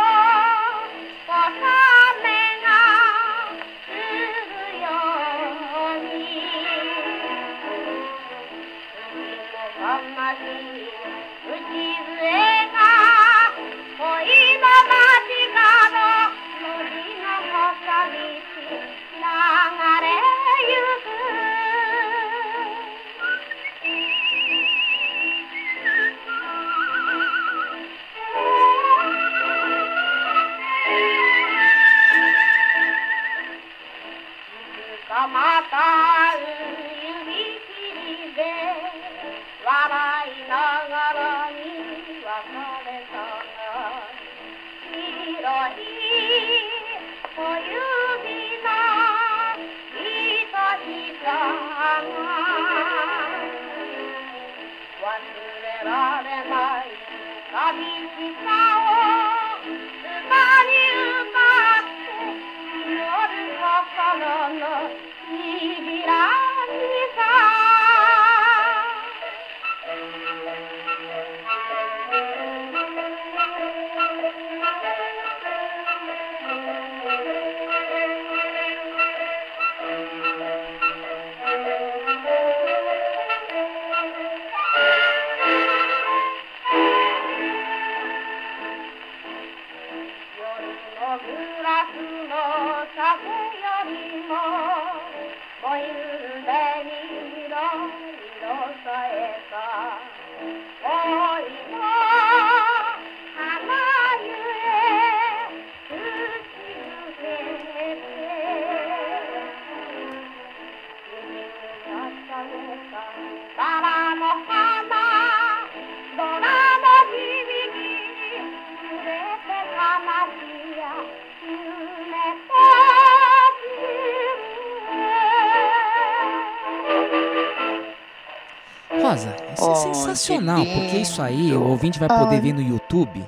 [129.61, 133.23] isso Oh, é sensacional, que porque isso aí o ouvinte vai poder ver no YouTube.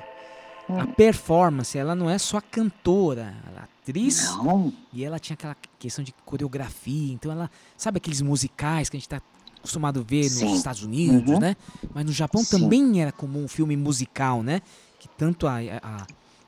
[0.68, 4.30] A performance, ela não é só cantora, ela é atriz.
[4.92, 7.50] E ela tinha aquela questão de coreografia, então ela.
[7.76, 9.20] Sabe aqueles musicais que a gente tá
[9.58, 10.46] acostumado a ver Sim.
[10.46, 11.38] nos Estados Unidos, Uhum.
[11.38, 11.56] né?
[11.94, 12.58] Mas no Japão Sim.
[12.60, 14.62] também era comum um filme musical, né?
[14.98, 15.56] Que tanto a.
[15.82, 16.06] a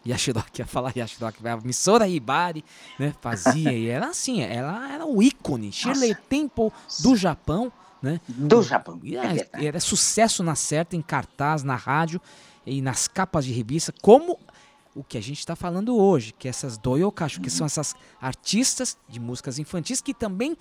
[0.08, 2.64] Yashiroki, ia falar Yashiroki, a Misora Hibari,
[2.96, 6.70] né, fazia, e era assim, ela era o ícone, Shirley Temple
[7.02, 7.72] do Japão,
[8.06, 8.20] né?
[8.28, 12.20] Do Japão, E é era, sucesso na certa, em cartaz, na rádio
[12.64, 14.38] e nas capas de revista, como
[14.94, 19.20] o que a gente está falando hoje, que essas doyokacho, que são essas artistas de
[19.20, 20.56] músicas infantis que também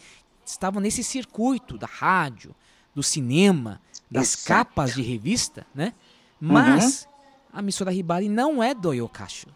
[0.46, 2.54] estavam nesse circuito da rádio,
[2.93, 3.80] do cinema,
[4.12, 4.48] das Exato.
[4.48, 5.93] capas de revista, né?
[6.39, 7.08] Mas
[7.52, 9.48] a Misora Hibari não é doyokacho.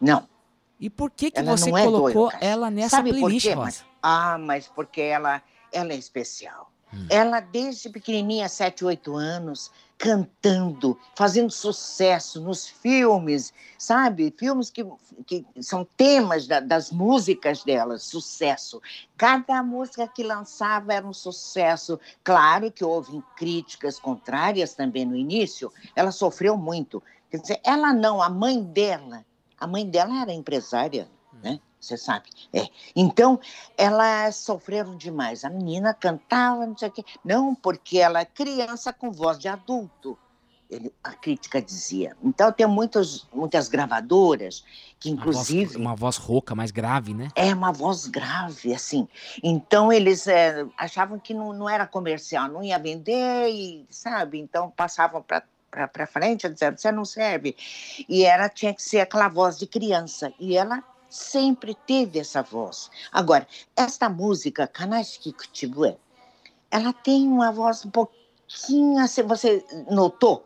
[0.00, 0.26] Não.
[0.80, 3.52] E por que que Ela você é colocou ela nessa Sabe por playlist, quê?
[3.52, 3.64] Rosa?
[3.66, 6.70] Mas- ah, mas porque ela, ela é especial.
[6.92, 7.06] Hum.
[7.10, 14.32] Ela, desde pequenininha, 7, 8 anos, cantando, fazendo sucesso nos filmes, sabe?
[14.38, 14.86] Filmes que,
[15.26, 18.80] que são temas da- das músicas dela, sucesso.
[19.16, 21.98] Cada música que lançava era um sucesso.
[22.24, 27.02] Claro que houve críticas contrárias também no início, ela sofreu muito.
[27.30, 29.26] Quer dizer, ela não, a mãe dela,
[29.58, 31.08] a mãe dela era empresária,
[31.42, 31.60] né?
[31.80, 32.28] Você sabe.
[32.52, 32.66] É.
[32.94, 33.38] Então,
[33.76, 35.44] elas sofreram demais.
[35.44, 37.04] A menina cantava, não sei o quê.
[37.24, 40.18] Não, porque ela é criança com voz de adulto.
[40.70, 42.14] Ele, a crítica dizia.
[42.22, 44.62] Então tem muitos, muitas gravadoras
[45.00, 47.28] que Uma voz- inclusive Uma voz rouca, mais grave, né?
[47.34, 49.08] é uma voz grave, assim.
[49.42, 54.38] Então eles é, achavam que não, não era comercial, não ia vender, e, sabe?
[54.38, 57.56] Então passavam para frente, dizendo, você não serve.
[58.06, 60.30] E era, tinha que ser aquela voz de criança.
[60.38, 62.90] E ela sempre teve essa voz.
[63.12, 63.46] Agora,
[63.76, 65.96] esta música, Kanashiki Kutibue,
[66.70, 70.44] ela tem uma voz um pouquinho, assim, você notou?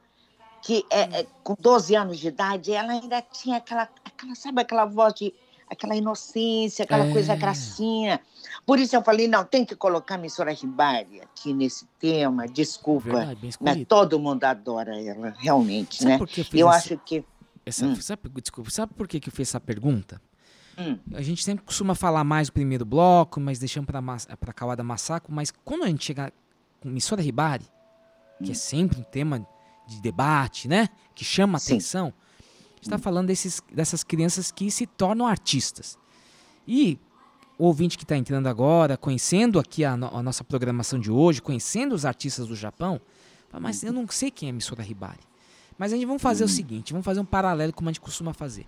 [0.62, 4.84] Que é, é, com 12 anos de idade, ela ainda tinha aquela, aquela sabe, aquela
[4.84, 5.34] voz de
[5.68, 7.12] aquela inocência, aquela É.
[7.12, 8.20] coisa gracinha.
[8.66, 13.08] Por isso eu falei, não, tem que colocar a Missora Ribari aqui nesse tema, desculpa.
[13.08, 16.18] Verdade, mas todo mundo adora ela, realmente, Sabe né?
[16.18, 17.24] por que eu fiz eu essa- acho que...
[17.64, 17.96] Essa, Hum.
[18.00, 20.20] sabe, desculpa, sabe por que, que eu fiz essa pergunta?
[20.78, 20.98] Hum.
[21.14, 24.00] A gente sempre costuma falar mais do primeiro bloco, mas deixamos para
[24.36, 26.32] para Kawada Masako, mas quando a gente chega
[26.80, 27.64] com Missora Hibari,
[28.42, 28.52] que Hum.
[28.52, 29.46] é sempre um tema
[29.86, 30.88] de debate, né?
[31.14, 31.74] Que chama Sim.
[31.74, 32.80] atenção, a gente Hum.
[32.82, 35.98] está falando desses, dessas crianças que se tornam artistas.
[36.66, 36.98] E
[37.58, 41.42] o ouvinte que está entrando agora, conhecendo aqui a, no- a nossa programação de hoje,
[41.42, 43.00] conhecendo os artistas do Japão,
[43.50, 45.20] fala, mas eu não sei quem é Missora Hibari.
[45.78, 48.32] Mas a gente vamos fazer o seguinte, vamos fazer um paralelo como a gente costuma
[48.32, 48.66] fazer.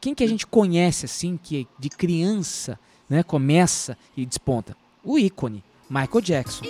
[0.00, 2.78] Quem que a gente conhece assim, que de criança,
[3.08, 4.76] né, começa e desponta?
[5.04, 6.64] O ícone, Michael Jackson.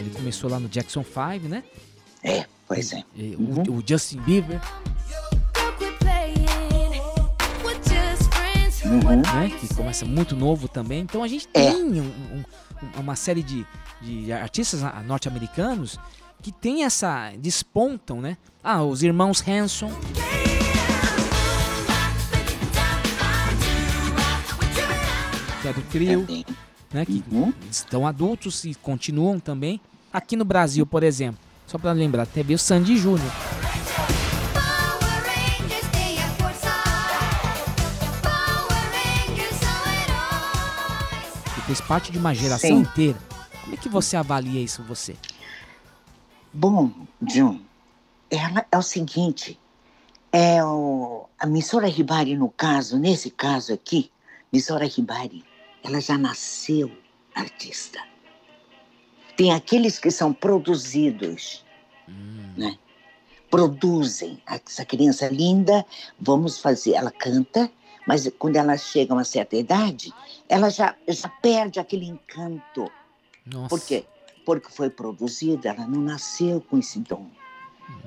[0.00, 1.64] Ele começou lá no Jackson 5, né?
[2.22, 3.02] É, pois é.
[3.16, 4.60] E o- O, Justin Bieber,
[8.84, 9.20] Uhum.
[9.20, 11.00] né, que começa muito novo também.
[11.00, 11.70] Então a gente É.
[11.72, 12.44] tem um- um-
[12.82, 13.66] um- uma série de,
[14.00, 15.98] de artistas ah, norte-americanos
[16.42, 18.36] que tem essa despontam, né?
[18.62, 19.90] Ah, os irmãos Hanson,
[25.62, 26.26] que é do trio,
[26.92, 27.04] né?
[27.04, 27.52] Que Uhum.
[27.70, 29.80] estão adultos e continuam também.
[30.12, 33.30] Aqui no Brasil, por exemplo, só para lembrar, teve o Sandy Júnior.
[41.54, 42.76] que fez parte de uma geração Sim.
[42.80, 43.18] inteira.
[43.62, 45.16] Como é que você avalia isso, você?
[46.52, 46.90] Bom,
[47.22, 47.60] John,
[48.30, 49.58] ela é o seguinte,
[50.32, 54.10] é o, a Missora Ribari, no caso, nesse caso aqui,
[54.52, 55.44] Missora Ribari,
[55.82, 56.90] ela já nasceu
[57.34, 58.00] artista.
[59.36, 61.64] Tem aqueles que são produzidos,
[62.56, 62.78] né?
[63.50, 65.86] Produzem essa criança linda,
[66.20, 67.70] vamos fazer, ela canta,
[68.06, 70.12] mas quando ela chega a uma certa idade,
[70.48, 72.90] ela já, já perde aquele encanto.
[73.46, 73.68] Nossa.
[73.68, 74.04] Por quê?
[74.48, 77.26] Porque foi produzida, ela não nasceu com esse dom.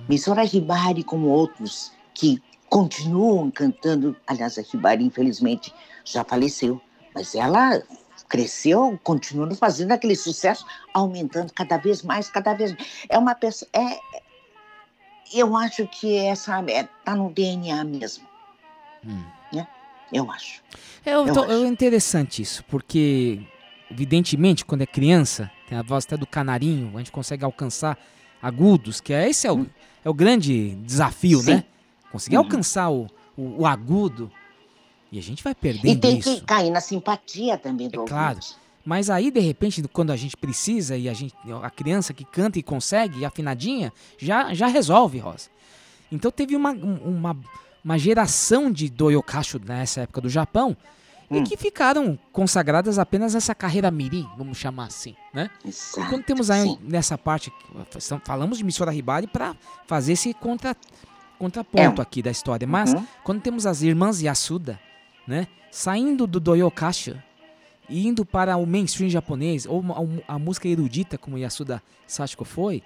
[0.09, 5.71] Missora Ribari, como outros que continuam cantando, aliás, a Ribari, infelizmente,
[6.03, 6.81] já faleceu,
[7.13, 7.79] mas ela
[8.27, 10.65] cresceu, continuando fazendo aquele sucesso,
[10.95, 13.05] aumentando cada vez mais, cada vez mais.
[13.07, 13.69] É uma pessoa.
[13.71, 13.99] É,
[15.35, 18.27] eu acho que essa está no DNA mesmo.
[19.05, 19.23] Hum.
[19.53, 19.67] Né?
[20.11, 20.63] Eu acho.
[21.05, 21.51] Eu, Eu tô- acho.
[21.51, 23.45] é interessante isso, porque
[23.91, 27.97] evidentemente quando é criança, a voz até do canarinho, a gente consegue alcançar
[28.41, 29.65] agudos, que é esse é o,
[30.03, 31.55] é o grande desafio, Sim.
[31.55, 31.63] né?
[32.11, 32.43] Conseguir Uhum.
[32.43, 33.07] alcançar o,
[33.37, 34.31] o, o agudo.
[35.11, 36.35] E a gente vai E perdendo tem isso.
[36.35, 38.39] que cair na simpatia também do É claro.
[38.83, 42.57] Mas aí, de repente, quando a gente precisa e a, gente, a criança que canta
[42.57, 45.49] e consegue, afinadinha, já, já resolve, Rosa.
[46.11, 47.37] Então teve uma, um- uma,
[47.85, 50.75] uma geração de doyokacho nessa época do Japão
[51.31, 51.37] Hum.
[51.37, 55.49] e que ficaram consagradas apenas essa carreira mirim, vamos chamar assim, né?
[55.63, 56.09] E Exato.
[56.09, 56.77] quando temos aí sim.
[56.83, 57.51] nessa parte,
[58.25, 59.55] falamos de Missora Ribari para
[59.87, 60.75] fazer esse contra,
[61.39, 62.03] contraponto É.
[62.03, 62.67] aqui da história.
[62.67, 63.05] Mas Uhum.
[63.23, 64.79] quando temos as irmãs Yasuda,
[65.27, 65.47] né?
[65.71, 67.15] Saindo do doyokacho
[67.87, 69.95] e indo para o mainstream japonês, ou uma-
[70.27, 72.83] a, música erudita, como Yasuda Sachiko foi,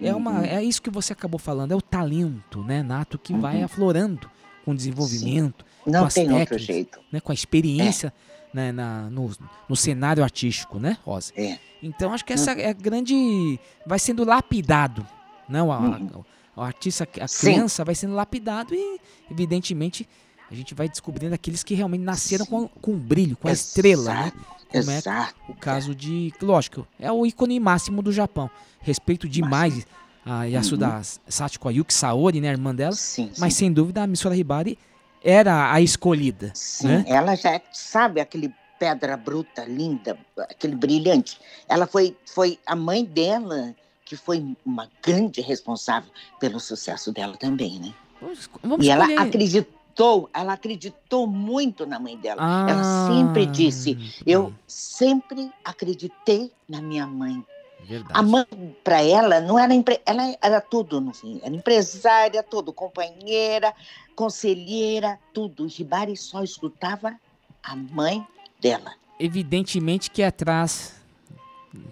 [0.00, 0.44] é, uma, Uhum.
[0.44, 3.64] é isso que você acabou falando, é o talento né, nato que vai Uhum.
[3.64, 4.30] aflorando
[4.64, 7.00] com o desenvolvimento, Não tem outro técnicas, jeito.
[7.10, 8.12] né, com a experiência
[8.54, 9.30] né, na- no,
[9.68, 11.32] no cenário artístico, né, Rosa?
[11.36, 11.58] É.
[11.82, 13.58] Então acho que essa é a grande.
[13.86, 15.06] Vai sendo lapidado.
[15.48, 15.62] Né?
[15.62, 16.24] O, a- Uhum.
[16.56, 17.46] artista, a Sim.
[17.46, 20.06] criança vai sendo lapidado e, evidentemente,
[20.50, 24.32] a gente vai descobrindo aqueles que realmente nasceram com, com brilho, com a estrela, né?
[24.70, 25.34] Como é Exato.
[25.48, 26.32] o caso de.
[26.40, 28.50] Lógico, é o ícone máximo do Japão.
[28.80, 29.86] Respeito demais
[30.24, 32.90] a Yasuda Sachiko Ayuki Saori, né, a irmã dela.
[32.92, 32.96] Uhum.
[32.96, 33.58] Sim, Mas sim.
[33.60, 34.78] sem dúvida a Missora Hibari
[35.24, 36.50] era a escolhida.
[36.54, 37.04] Sim, né?
[37.06, 41.38] ela já é, sabe aquele pedra bruta, linda, aquele brilhante.
[41.68, 46.10] Ela foi, foi a mãe dela que foi uma grande responsável
[46.40, 47.94] pelo sucesso dela também, né?
[48.20, 52.40] Vamos, vamos e ela escolher- acreditou acreditou, ela acreditou muito na mãe dela.
[52.42, 52.66] Ah.
[52.68, 53.96] Ela sempre disse:
[54.26, 57.44] Eu sempre acreditei na minha mãe.
[57.84, 58.12] Verdade.
[58.18, 58.46] A mãe,
[58.84, 60.00] para ela, não era empre...
[60.06, 61.40] ela era tudo no fim.
[61.42, 63.74] Era empresária, tudo, companheira,
[64.14, 65.66] conselheira, tudo.
[65.66, 67.14] Hibari só escutava
[67.62, 68.26] a mãe
[68.60, 68.92] dela.
[69.18, 70.94] Evidentemente que atrás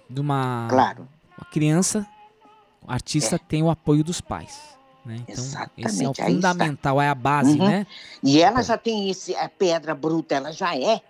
[0.09, 1.09] de uma, Claro.
[1.37, 2.07] uma criança,
[2.87, 4.59] o artista tem o apoio dos pais.
[5.05, 5.17] Né?
[5.27, 6.27] Então, esse é o Exatamente, está.
[6.27, 7.67] fundamental, é a base, Uhum.
[7.69, 7.87] né?
[8.23, 11.01] E ela já tem esse, a pedra bruta, ela já é,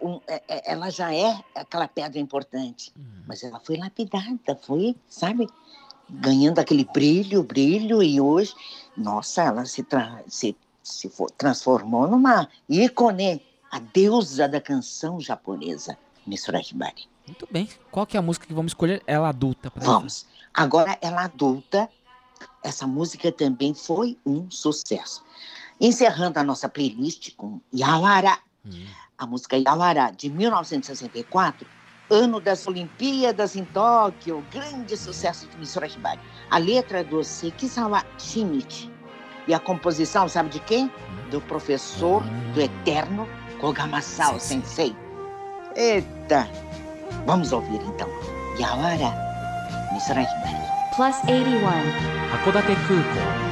[0.00, 2.92] um- é- é- ela já é aquela pedra importante.
[3.26, 5.46] Mas ela foi lapidada, foi, sabe,
[6.08, 8.54] ganhando aquele brilho, brilho, e hoje,
[8.96, 15.96] nossa, ela se, tra- se, se for- transformou numa ícone, a deusa da canção japonesa,
[16.26, 17.08] Misura Hibari.
[17.26, 17.68] Muito bem.
[17.92, 19.00] Qual que é a música que vamos escolher?
[19.06, 19.72] Ela adulta.
[19.76, 20.26] Vamos.
[20.52, 21.88] Agora, ela adulta,
[22.64, 25.22] essa música também foi um sucesso.
[25.80, 28.36] Encerrando a nossa playlist com Yawara,
[29.20, 31.66] a música Yawara, de 1964,
[32.10, 36.18] ano das Olimpíadas em Tóquio, grande sucesso de Misura Hibari.
[36.50, 38.90] A letra é do Sekizawa Shinichi.
[39.46, 40.90] E a composição, sabe de quem?
[41.30, 42.22] Do professor
[42.54, 43.28] do eterno
[43.60, 44.96] Kogamasao Sensei.
[45.76, 46.48] Eita!
[47.26, 48.08] Vamos ouvir então.
[48.58, 49.12] Yawara,
[49.92, 50.70] Misura Hibari.
[50.96, 52.20] Plus 81.
[52.30, 53.49] 函館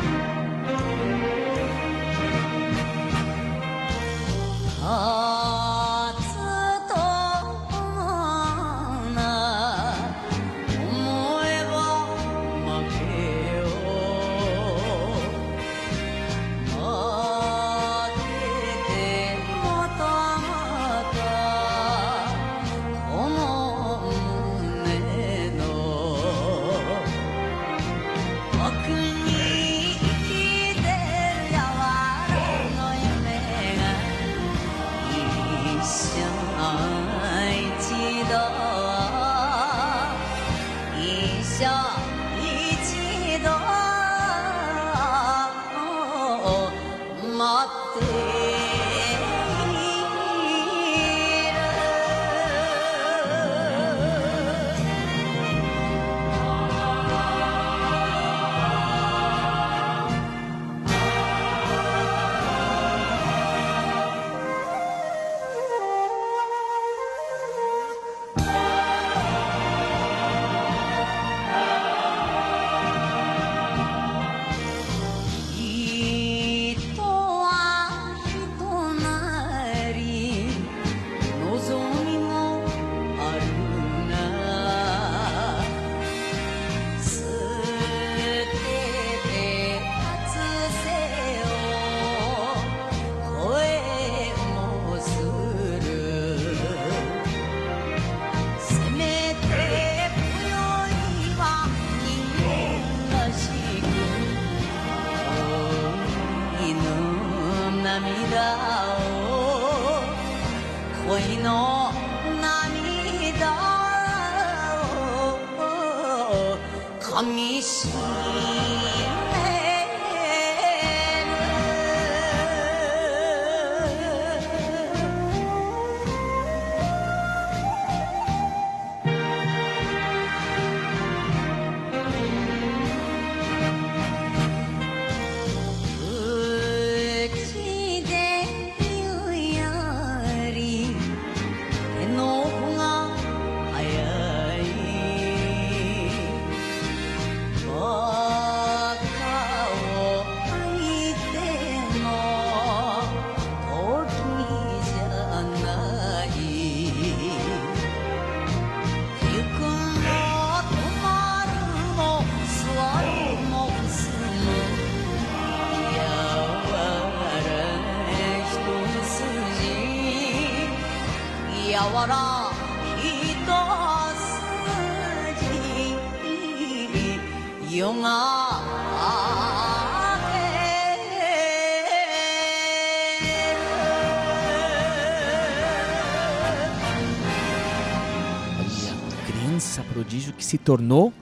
[190.49, 191.13] se tornou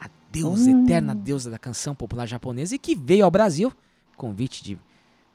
[0.00, 0.84] a deusa, Hum.
[0.84, 3.72] eterna deusa da canção popular japonesa e que veio ao Brasil,
[4.16, 4.76] convite de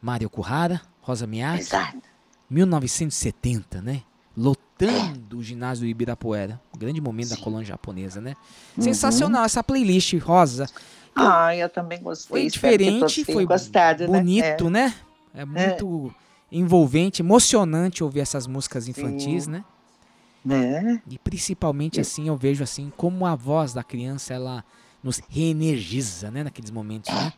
[0.02, 1.98] Mário Kuhara, Rosa Miyake, Exato.
[2.50, 4.02] 1970, né?
[4.36, 6.60] Lotando o ginásio do Ibirapuera.
[6.76, 8.36] Um grande momento da colônia japonesa, né?
[8.78, 8.84] Uhum.
[8.84, 10.68] Sensacional essa playlist, Rosa.
[11.16, 12.28] Ah, eu também gostei.
[12.30, 14.20] Foi diferente, foi gostado, né?
[14.20, 14.70] bonito, É.
[14.70, 14.93] né?
[15.34, 16.14] É muito
[16.52, 19.52] envolvente, emocionante ouvir essas músicas infantis, Sim.
[19.52, 19.64] né?
[20.48, 21.02] Né?
[21.10, 24.64] E principalmente assim, eu vejo assim como a voz da criança ela
[25.04, 27.34] nos reenergiza, né, naqueles momentos, né?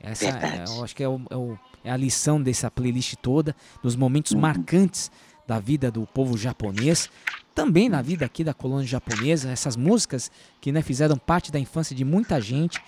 [0.00, 0.70] Essa é, Verdade.
[0.70, 4.32] eu acho que é, o- é o- é a lição dessa playlist toda, nos momentos
[4.34, 5.10] marcantes
[5.46, 7.08] da vida do povo japonês,
[7.54, 10.30] também na vida aqui da colônia japonesa, essas músicas
[10.60, 12.80] que né, fizeram parte da infância de muita gente,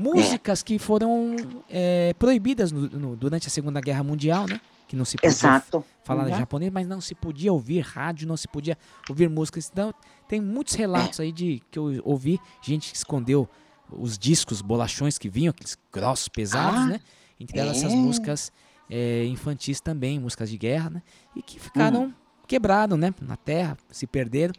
[0.00, 4.60] músicas que foram é, proibidas no- no- durante a Segunda Guerra Mundial, né?
[4.88, 5.84] Que não se podia Exato.
[6.02, 6.36] falar Uhum.
[6.38, 8.76] japonês, mas não se podia ouvir rádio, não se podia
[9.08, 9.68] ouvir músicas.
[9.72, 9.92] Então,
[10.26, 13.48] tem muitos relatos aí de que eu ouvi gente que escondeu
[13.90, 17.00] os discos, bolachões que vinham, aqueles grossos, pesados, Ah, né?
[17.38, 17.96] Entre elas essas é.
[17.96, 18.52] músicas
[18.92, 21.02] é, infantis também, músicas de guerra, né?
[21.36, 22.12] E que ficaram Hum.
[22.48, 23.14] quebrados, né?
[23.22, 24.52] Na terra, se perderam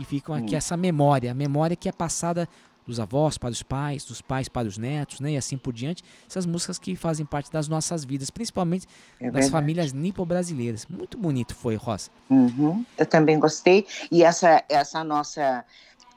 [0.00, 0.58] e ficam aqui Hum.
[0.58, 2.48] essa memória, a memória que é passada
[2.86, 5.32] dos avós para os pais, dos pais para os netos, né?
[5.32, 6.02] E assim por diante.
[6.28, 8.86] Essas músicas que fazem parte das nossas vidas, principalmente
[9.20, 10.86] É das famílias nipo-brasileiras.
[10.86, 12.10] Muito bonito foi, Rosa.
[12.28, 13.86] Uhum, Eu também gostei.
[14.10, 15.64] E essa, essa nossa.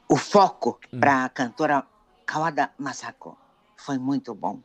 [0.10, 1.00] O foco Hum.
[1.00, 1.84] para a cantora
[2.26, 3.38] Kawada Masako
[3.76, 4.60] foi muito bom.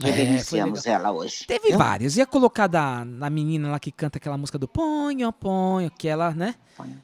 [0.00, 1.44] É, Reverenciamos ela hoje.
[1.44, 1.78] Teve viu?
[1.78, 2.16] várias.
[2.16, 6.30] Ia colocar da, na menina lá que canta aquela música do Ponho, Ponho, que ela,
[6.30, 6.54] né?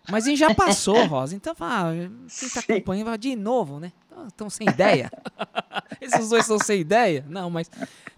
[0.09, 1.35] Mas ele já passou, Rosa.
[1.35, 1.93] Então, fala,
[2.39, 3.93] quem tá acompanhando vai de novo, né?
[4.29, 5.11] Estão sem ideia.
[6.01, 7.25] Esses dois estão sem ideia?
[7.29, 7.69] Não, mas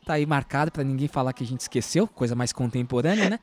[0.05, 3.41] tá aí marcado pra ninguém falar que a gente esqueceu, coisa mais contemporânea, né?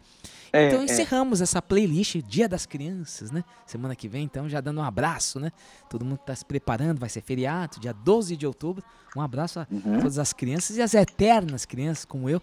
[0.55, 0.85] É, então é.
[0.85, 3.43] encerramos essa playlist Dia das Crianças, né?
[3.65, 5.51] Semana que vem, então, já dando um abraço, né?
[5.89, 8.83] Todo mundo tá se preparando, vai ser feriado, dia 12 de outubro.
[9.15, 9.97] Um abraço a Uhum.
[9.99, 12.39] todas as crianças e as eternas crianças, como eu.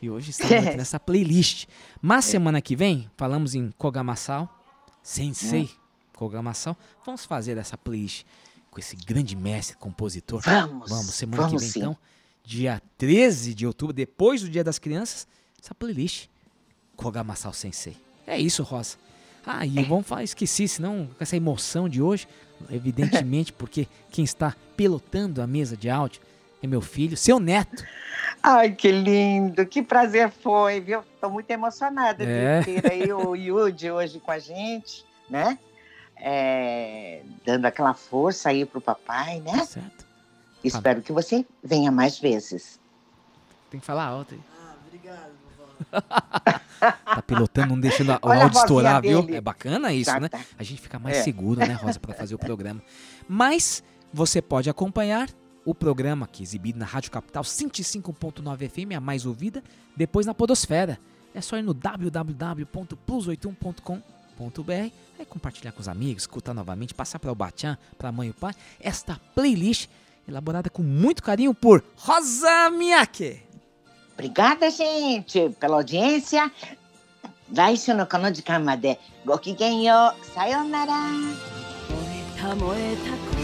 [0.00, 1.66] E hoje estamos aqui nessa playlist.
[2.00, 2.30] Mas É.
[2.30, 4.48] semana que vem, falamos em Kogamasao,
[5.02, 5.68] Sensei Hum.
[6.14, 6.76] Kogamasao.
[7.04, 8.24] Vamos fazer essa playlist
[8.70, 10.40] com esse grande mestre, compositor.
[10.42, 11.78] Vamos, Vamos, semana vamos que vem, sim.
[11.80, 11.96] então.
[12.42, 15.26] Dia 13 de outubro, depois do Dia das Crianças,
[15.62, 16.28] essa playlist.
[17.00, 17.96] Kogamasao Sensei.
[18.26, 18.96] É isso, Rosa.
[19.46, 22.28] Ah, e vamos falar, esqueci, senão com essa emoção de hoje,
[22.70, 26.20] evidentemente, porque quem está pilotando a mesa de áudio
[26.62, 27.82] é meu filho, seu neto.
[28.42, 31.00] Ai, que lindo, que prazer foi, viu?
[31.14, 32.60] Estou muito emocionada É.
[32.60, 35.58] de ter aí o Yudi hoje com a gente, né?
[36.16, 39.64] É, dando aquela força aí pro papai, né?
[39.64, 40.04] Certo.
[40.62, 42.78] Espero que você venha mais vezes.
[43.70, 44.40] Tem que falar alto aí.
[46.80, 49.26] tá pilotando, não deixando a- o áudio estourar, vozinha viu?
[49.26, 49.38] dele.
[49.38, 50.28] É bacana isso, Tá, né?
[50.28, 50.40] tá.
[50.58, 51.22] A gente fica mais É.
[51.22, 52.82] seguro, né, Rosa, para fazer o programa.
[53.28, 55.28] Mas você pode acompanhar
[55.64, 59.62] o programa aqui exibido na Rádio Capital 105.9 FM, a mais ouvida,
[59.96, 60.98] depois na Podosfera.
[61.34, 64.72] É só ir no www.plus81.com.br,
[65.18, 68.30] aí compartilhar com os amigos, escutar novamente, passar para o Batian, para a mãe e
[68.30, 69.88] o pai, esta playlist
[70.28, 73.42] elaborada com muito carinho por Rosa Miyake.
[74.14, 76.50] Obrigada, gente, pela audiência.
[77.52, 80.24] 来週のこの時間までごきげんよう。
[80.24, 80.94] さようなら。
[82.40, 83.40] た燃えたく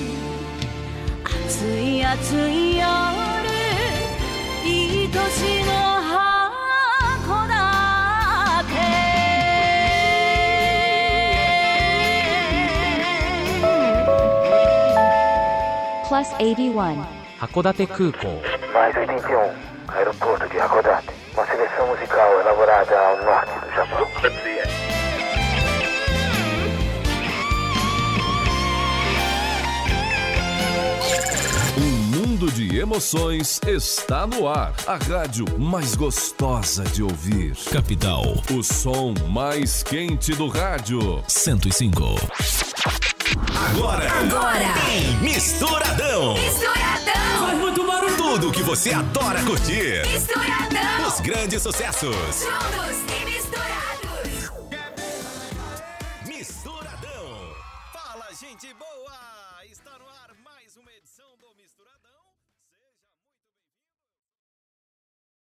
[1.46, 2.86] 熱い熱い夜
[4.66, 5.72] 愛しの
[6.06, 8.66] 函館
[16.08, 17.04] Plus 81.
[17.38, 18.40] 函館空港
[18.72, 21.08] Mais 81, aeroporto de Hakodate.
[21.34, 24.06] Uma seleção musical elaborada ao norte do Japão.
[31.78, 31.82] Um
[32.16, 34.72] mundo de emoções está no ar.
[34.86, 37.54] A rádio mais gostosa de ouvir.
[37.72, 38.22] Capital.
[38.52, 41.22] O som mais quente do rádio.
[41.28, 42.02] 105.
[43.70, 44.64] Agora, Agora.
[44.86, 46.34] tem Misturadão.
[46.34, 47.46] Misturadão.
[47.46, 47.85] Faz muito
[48.28, 50.02] Tudo que você adora curtir.
[50.12, 51.06] Misturadão.
[51.06, 52.10] Os grandes sucessos.
[52.10, 53.25] Juntos e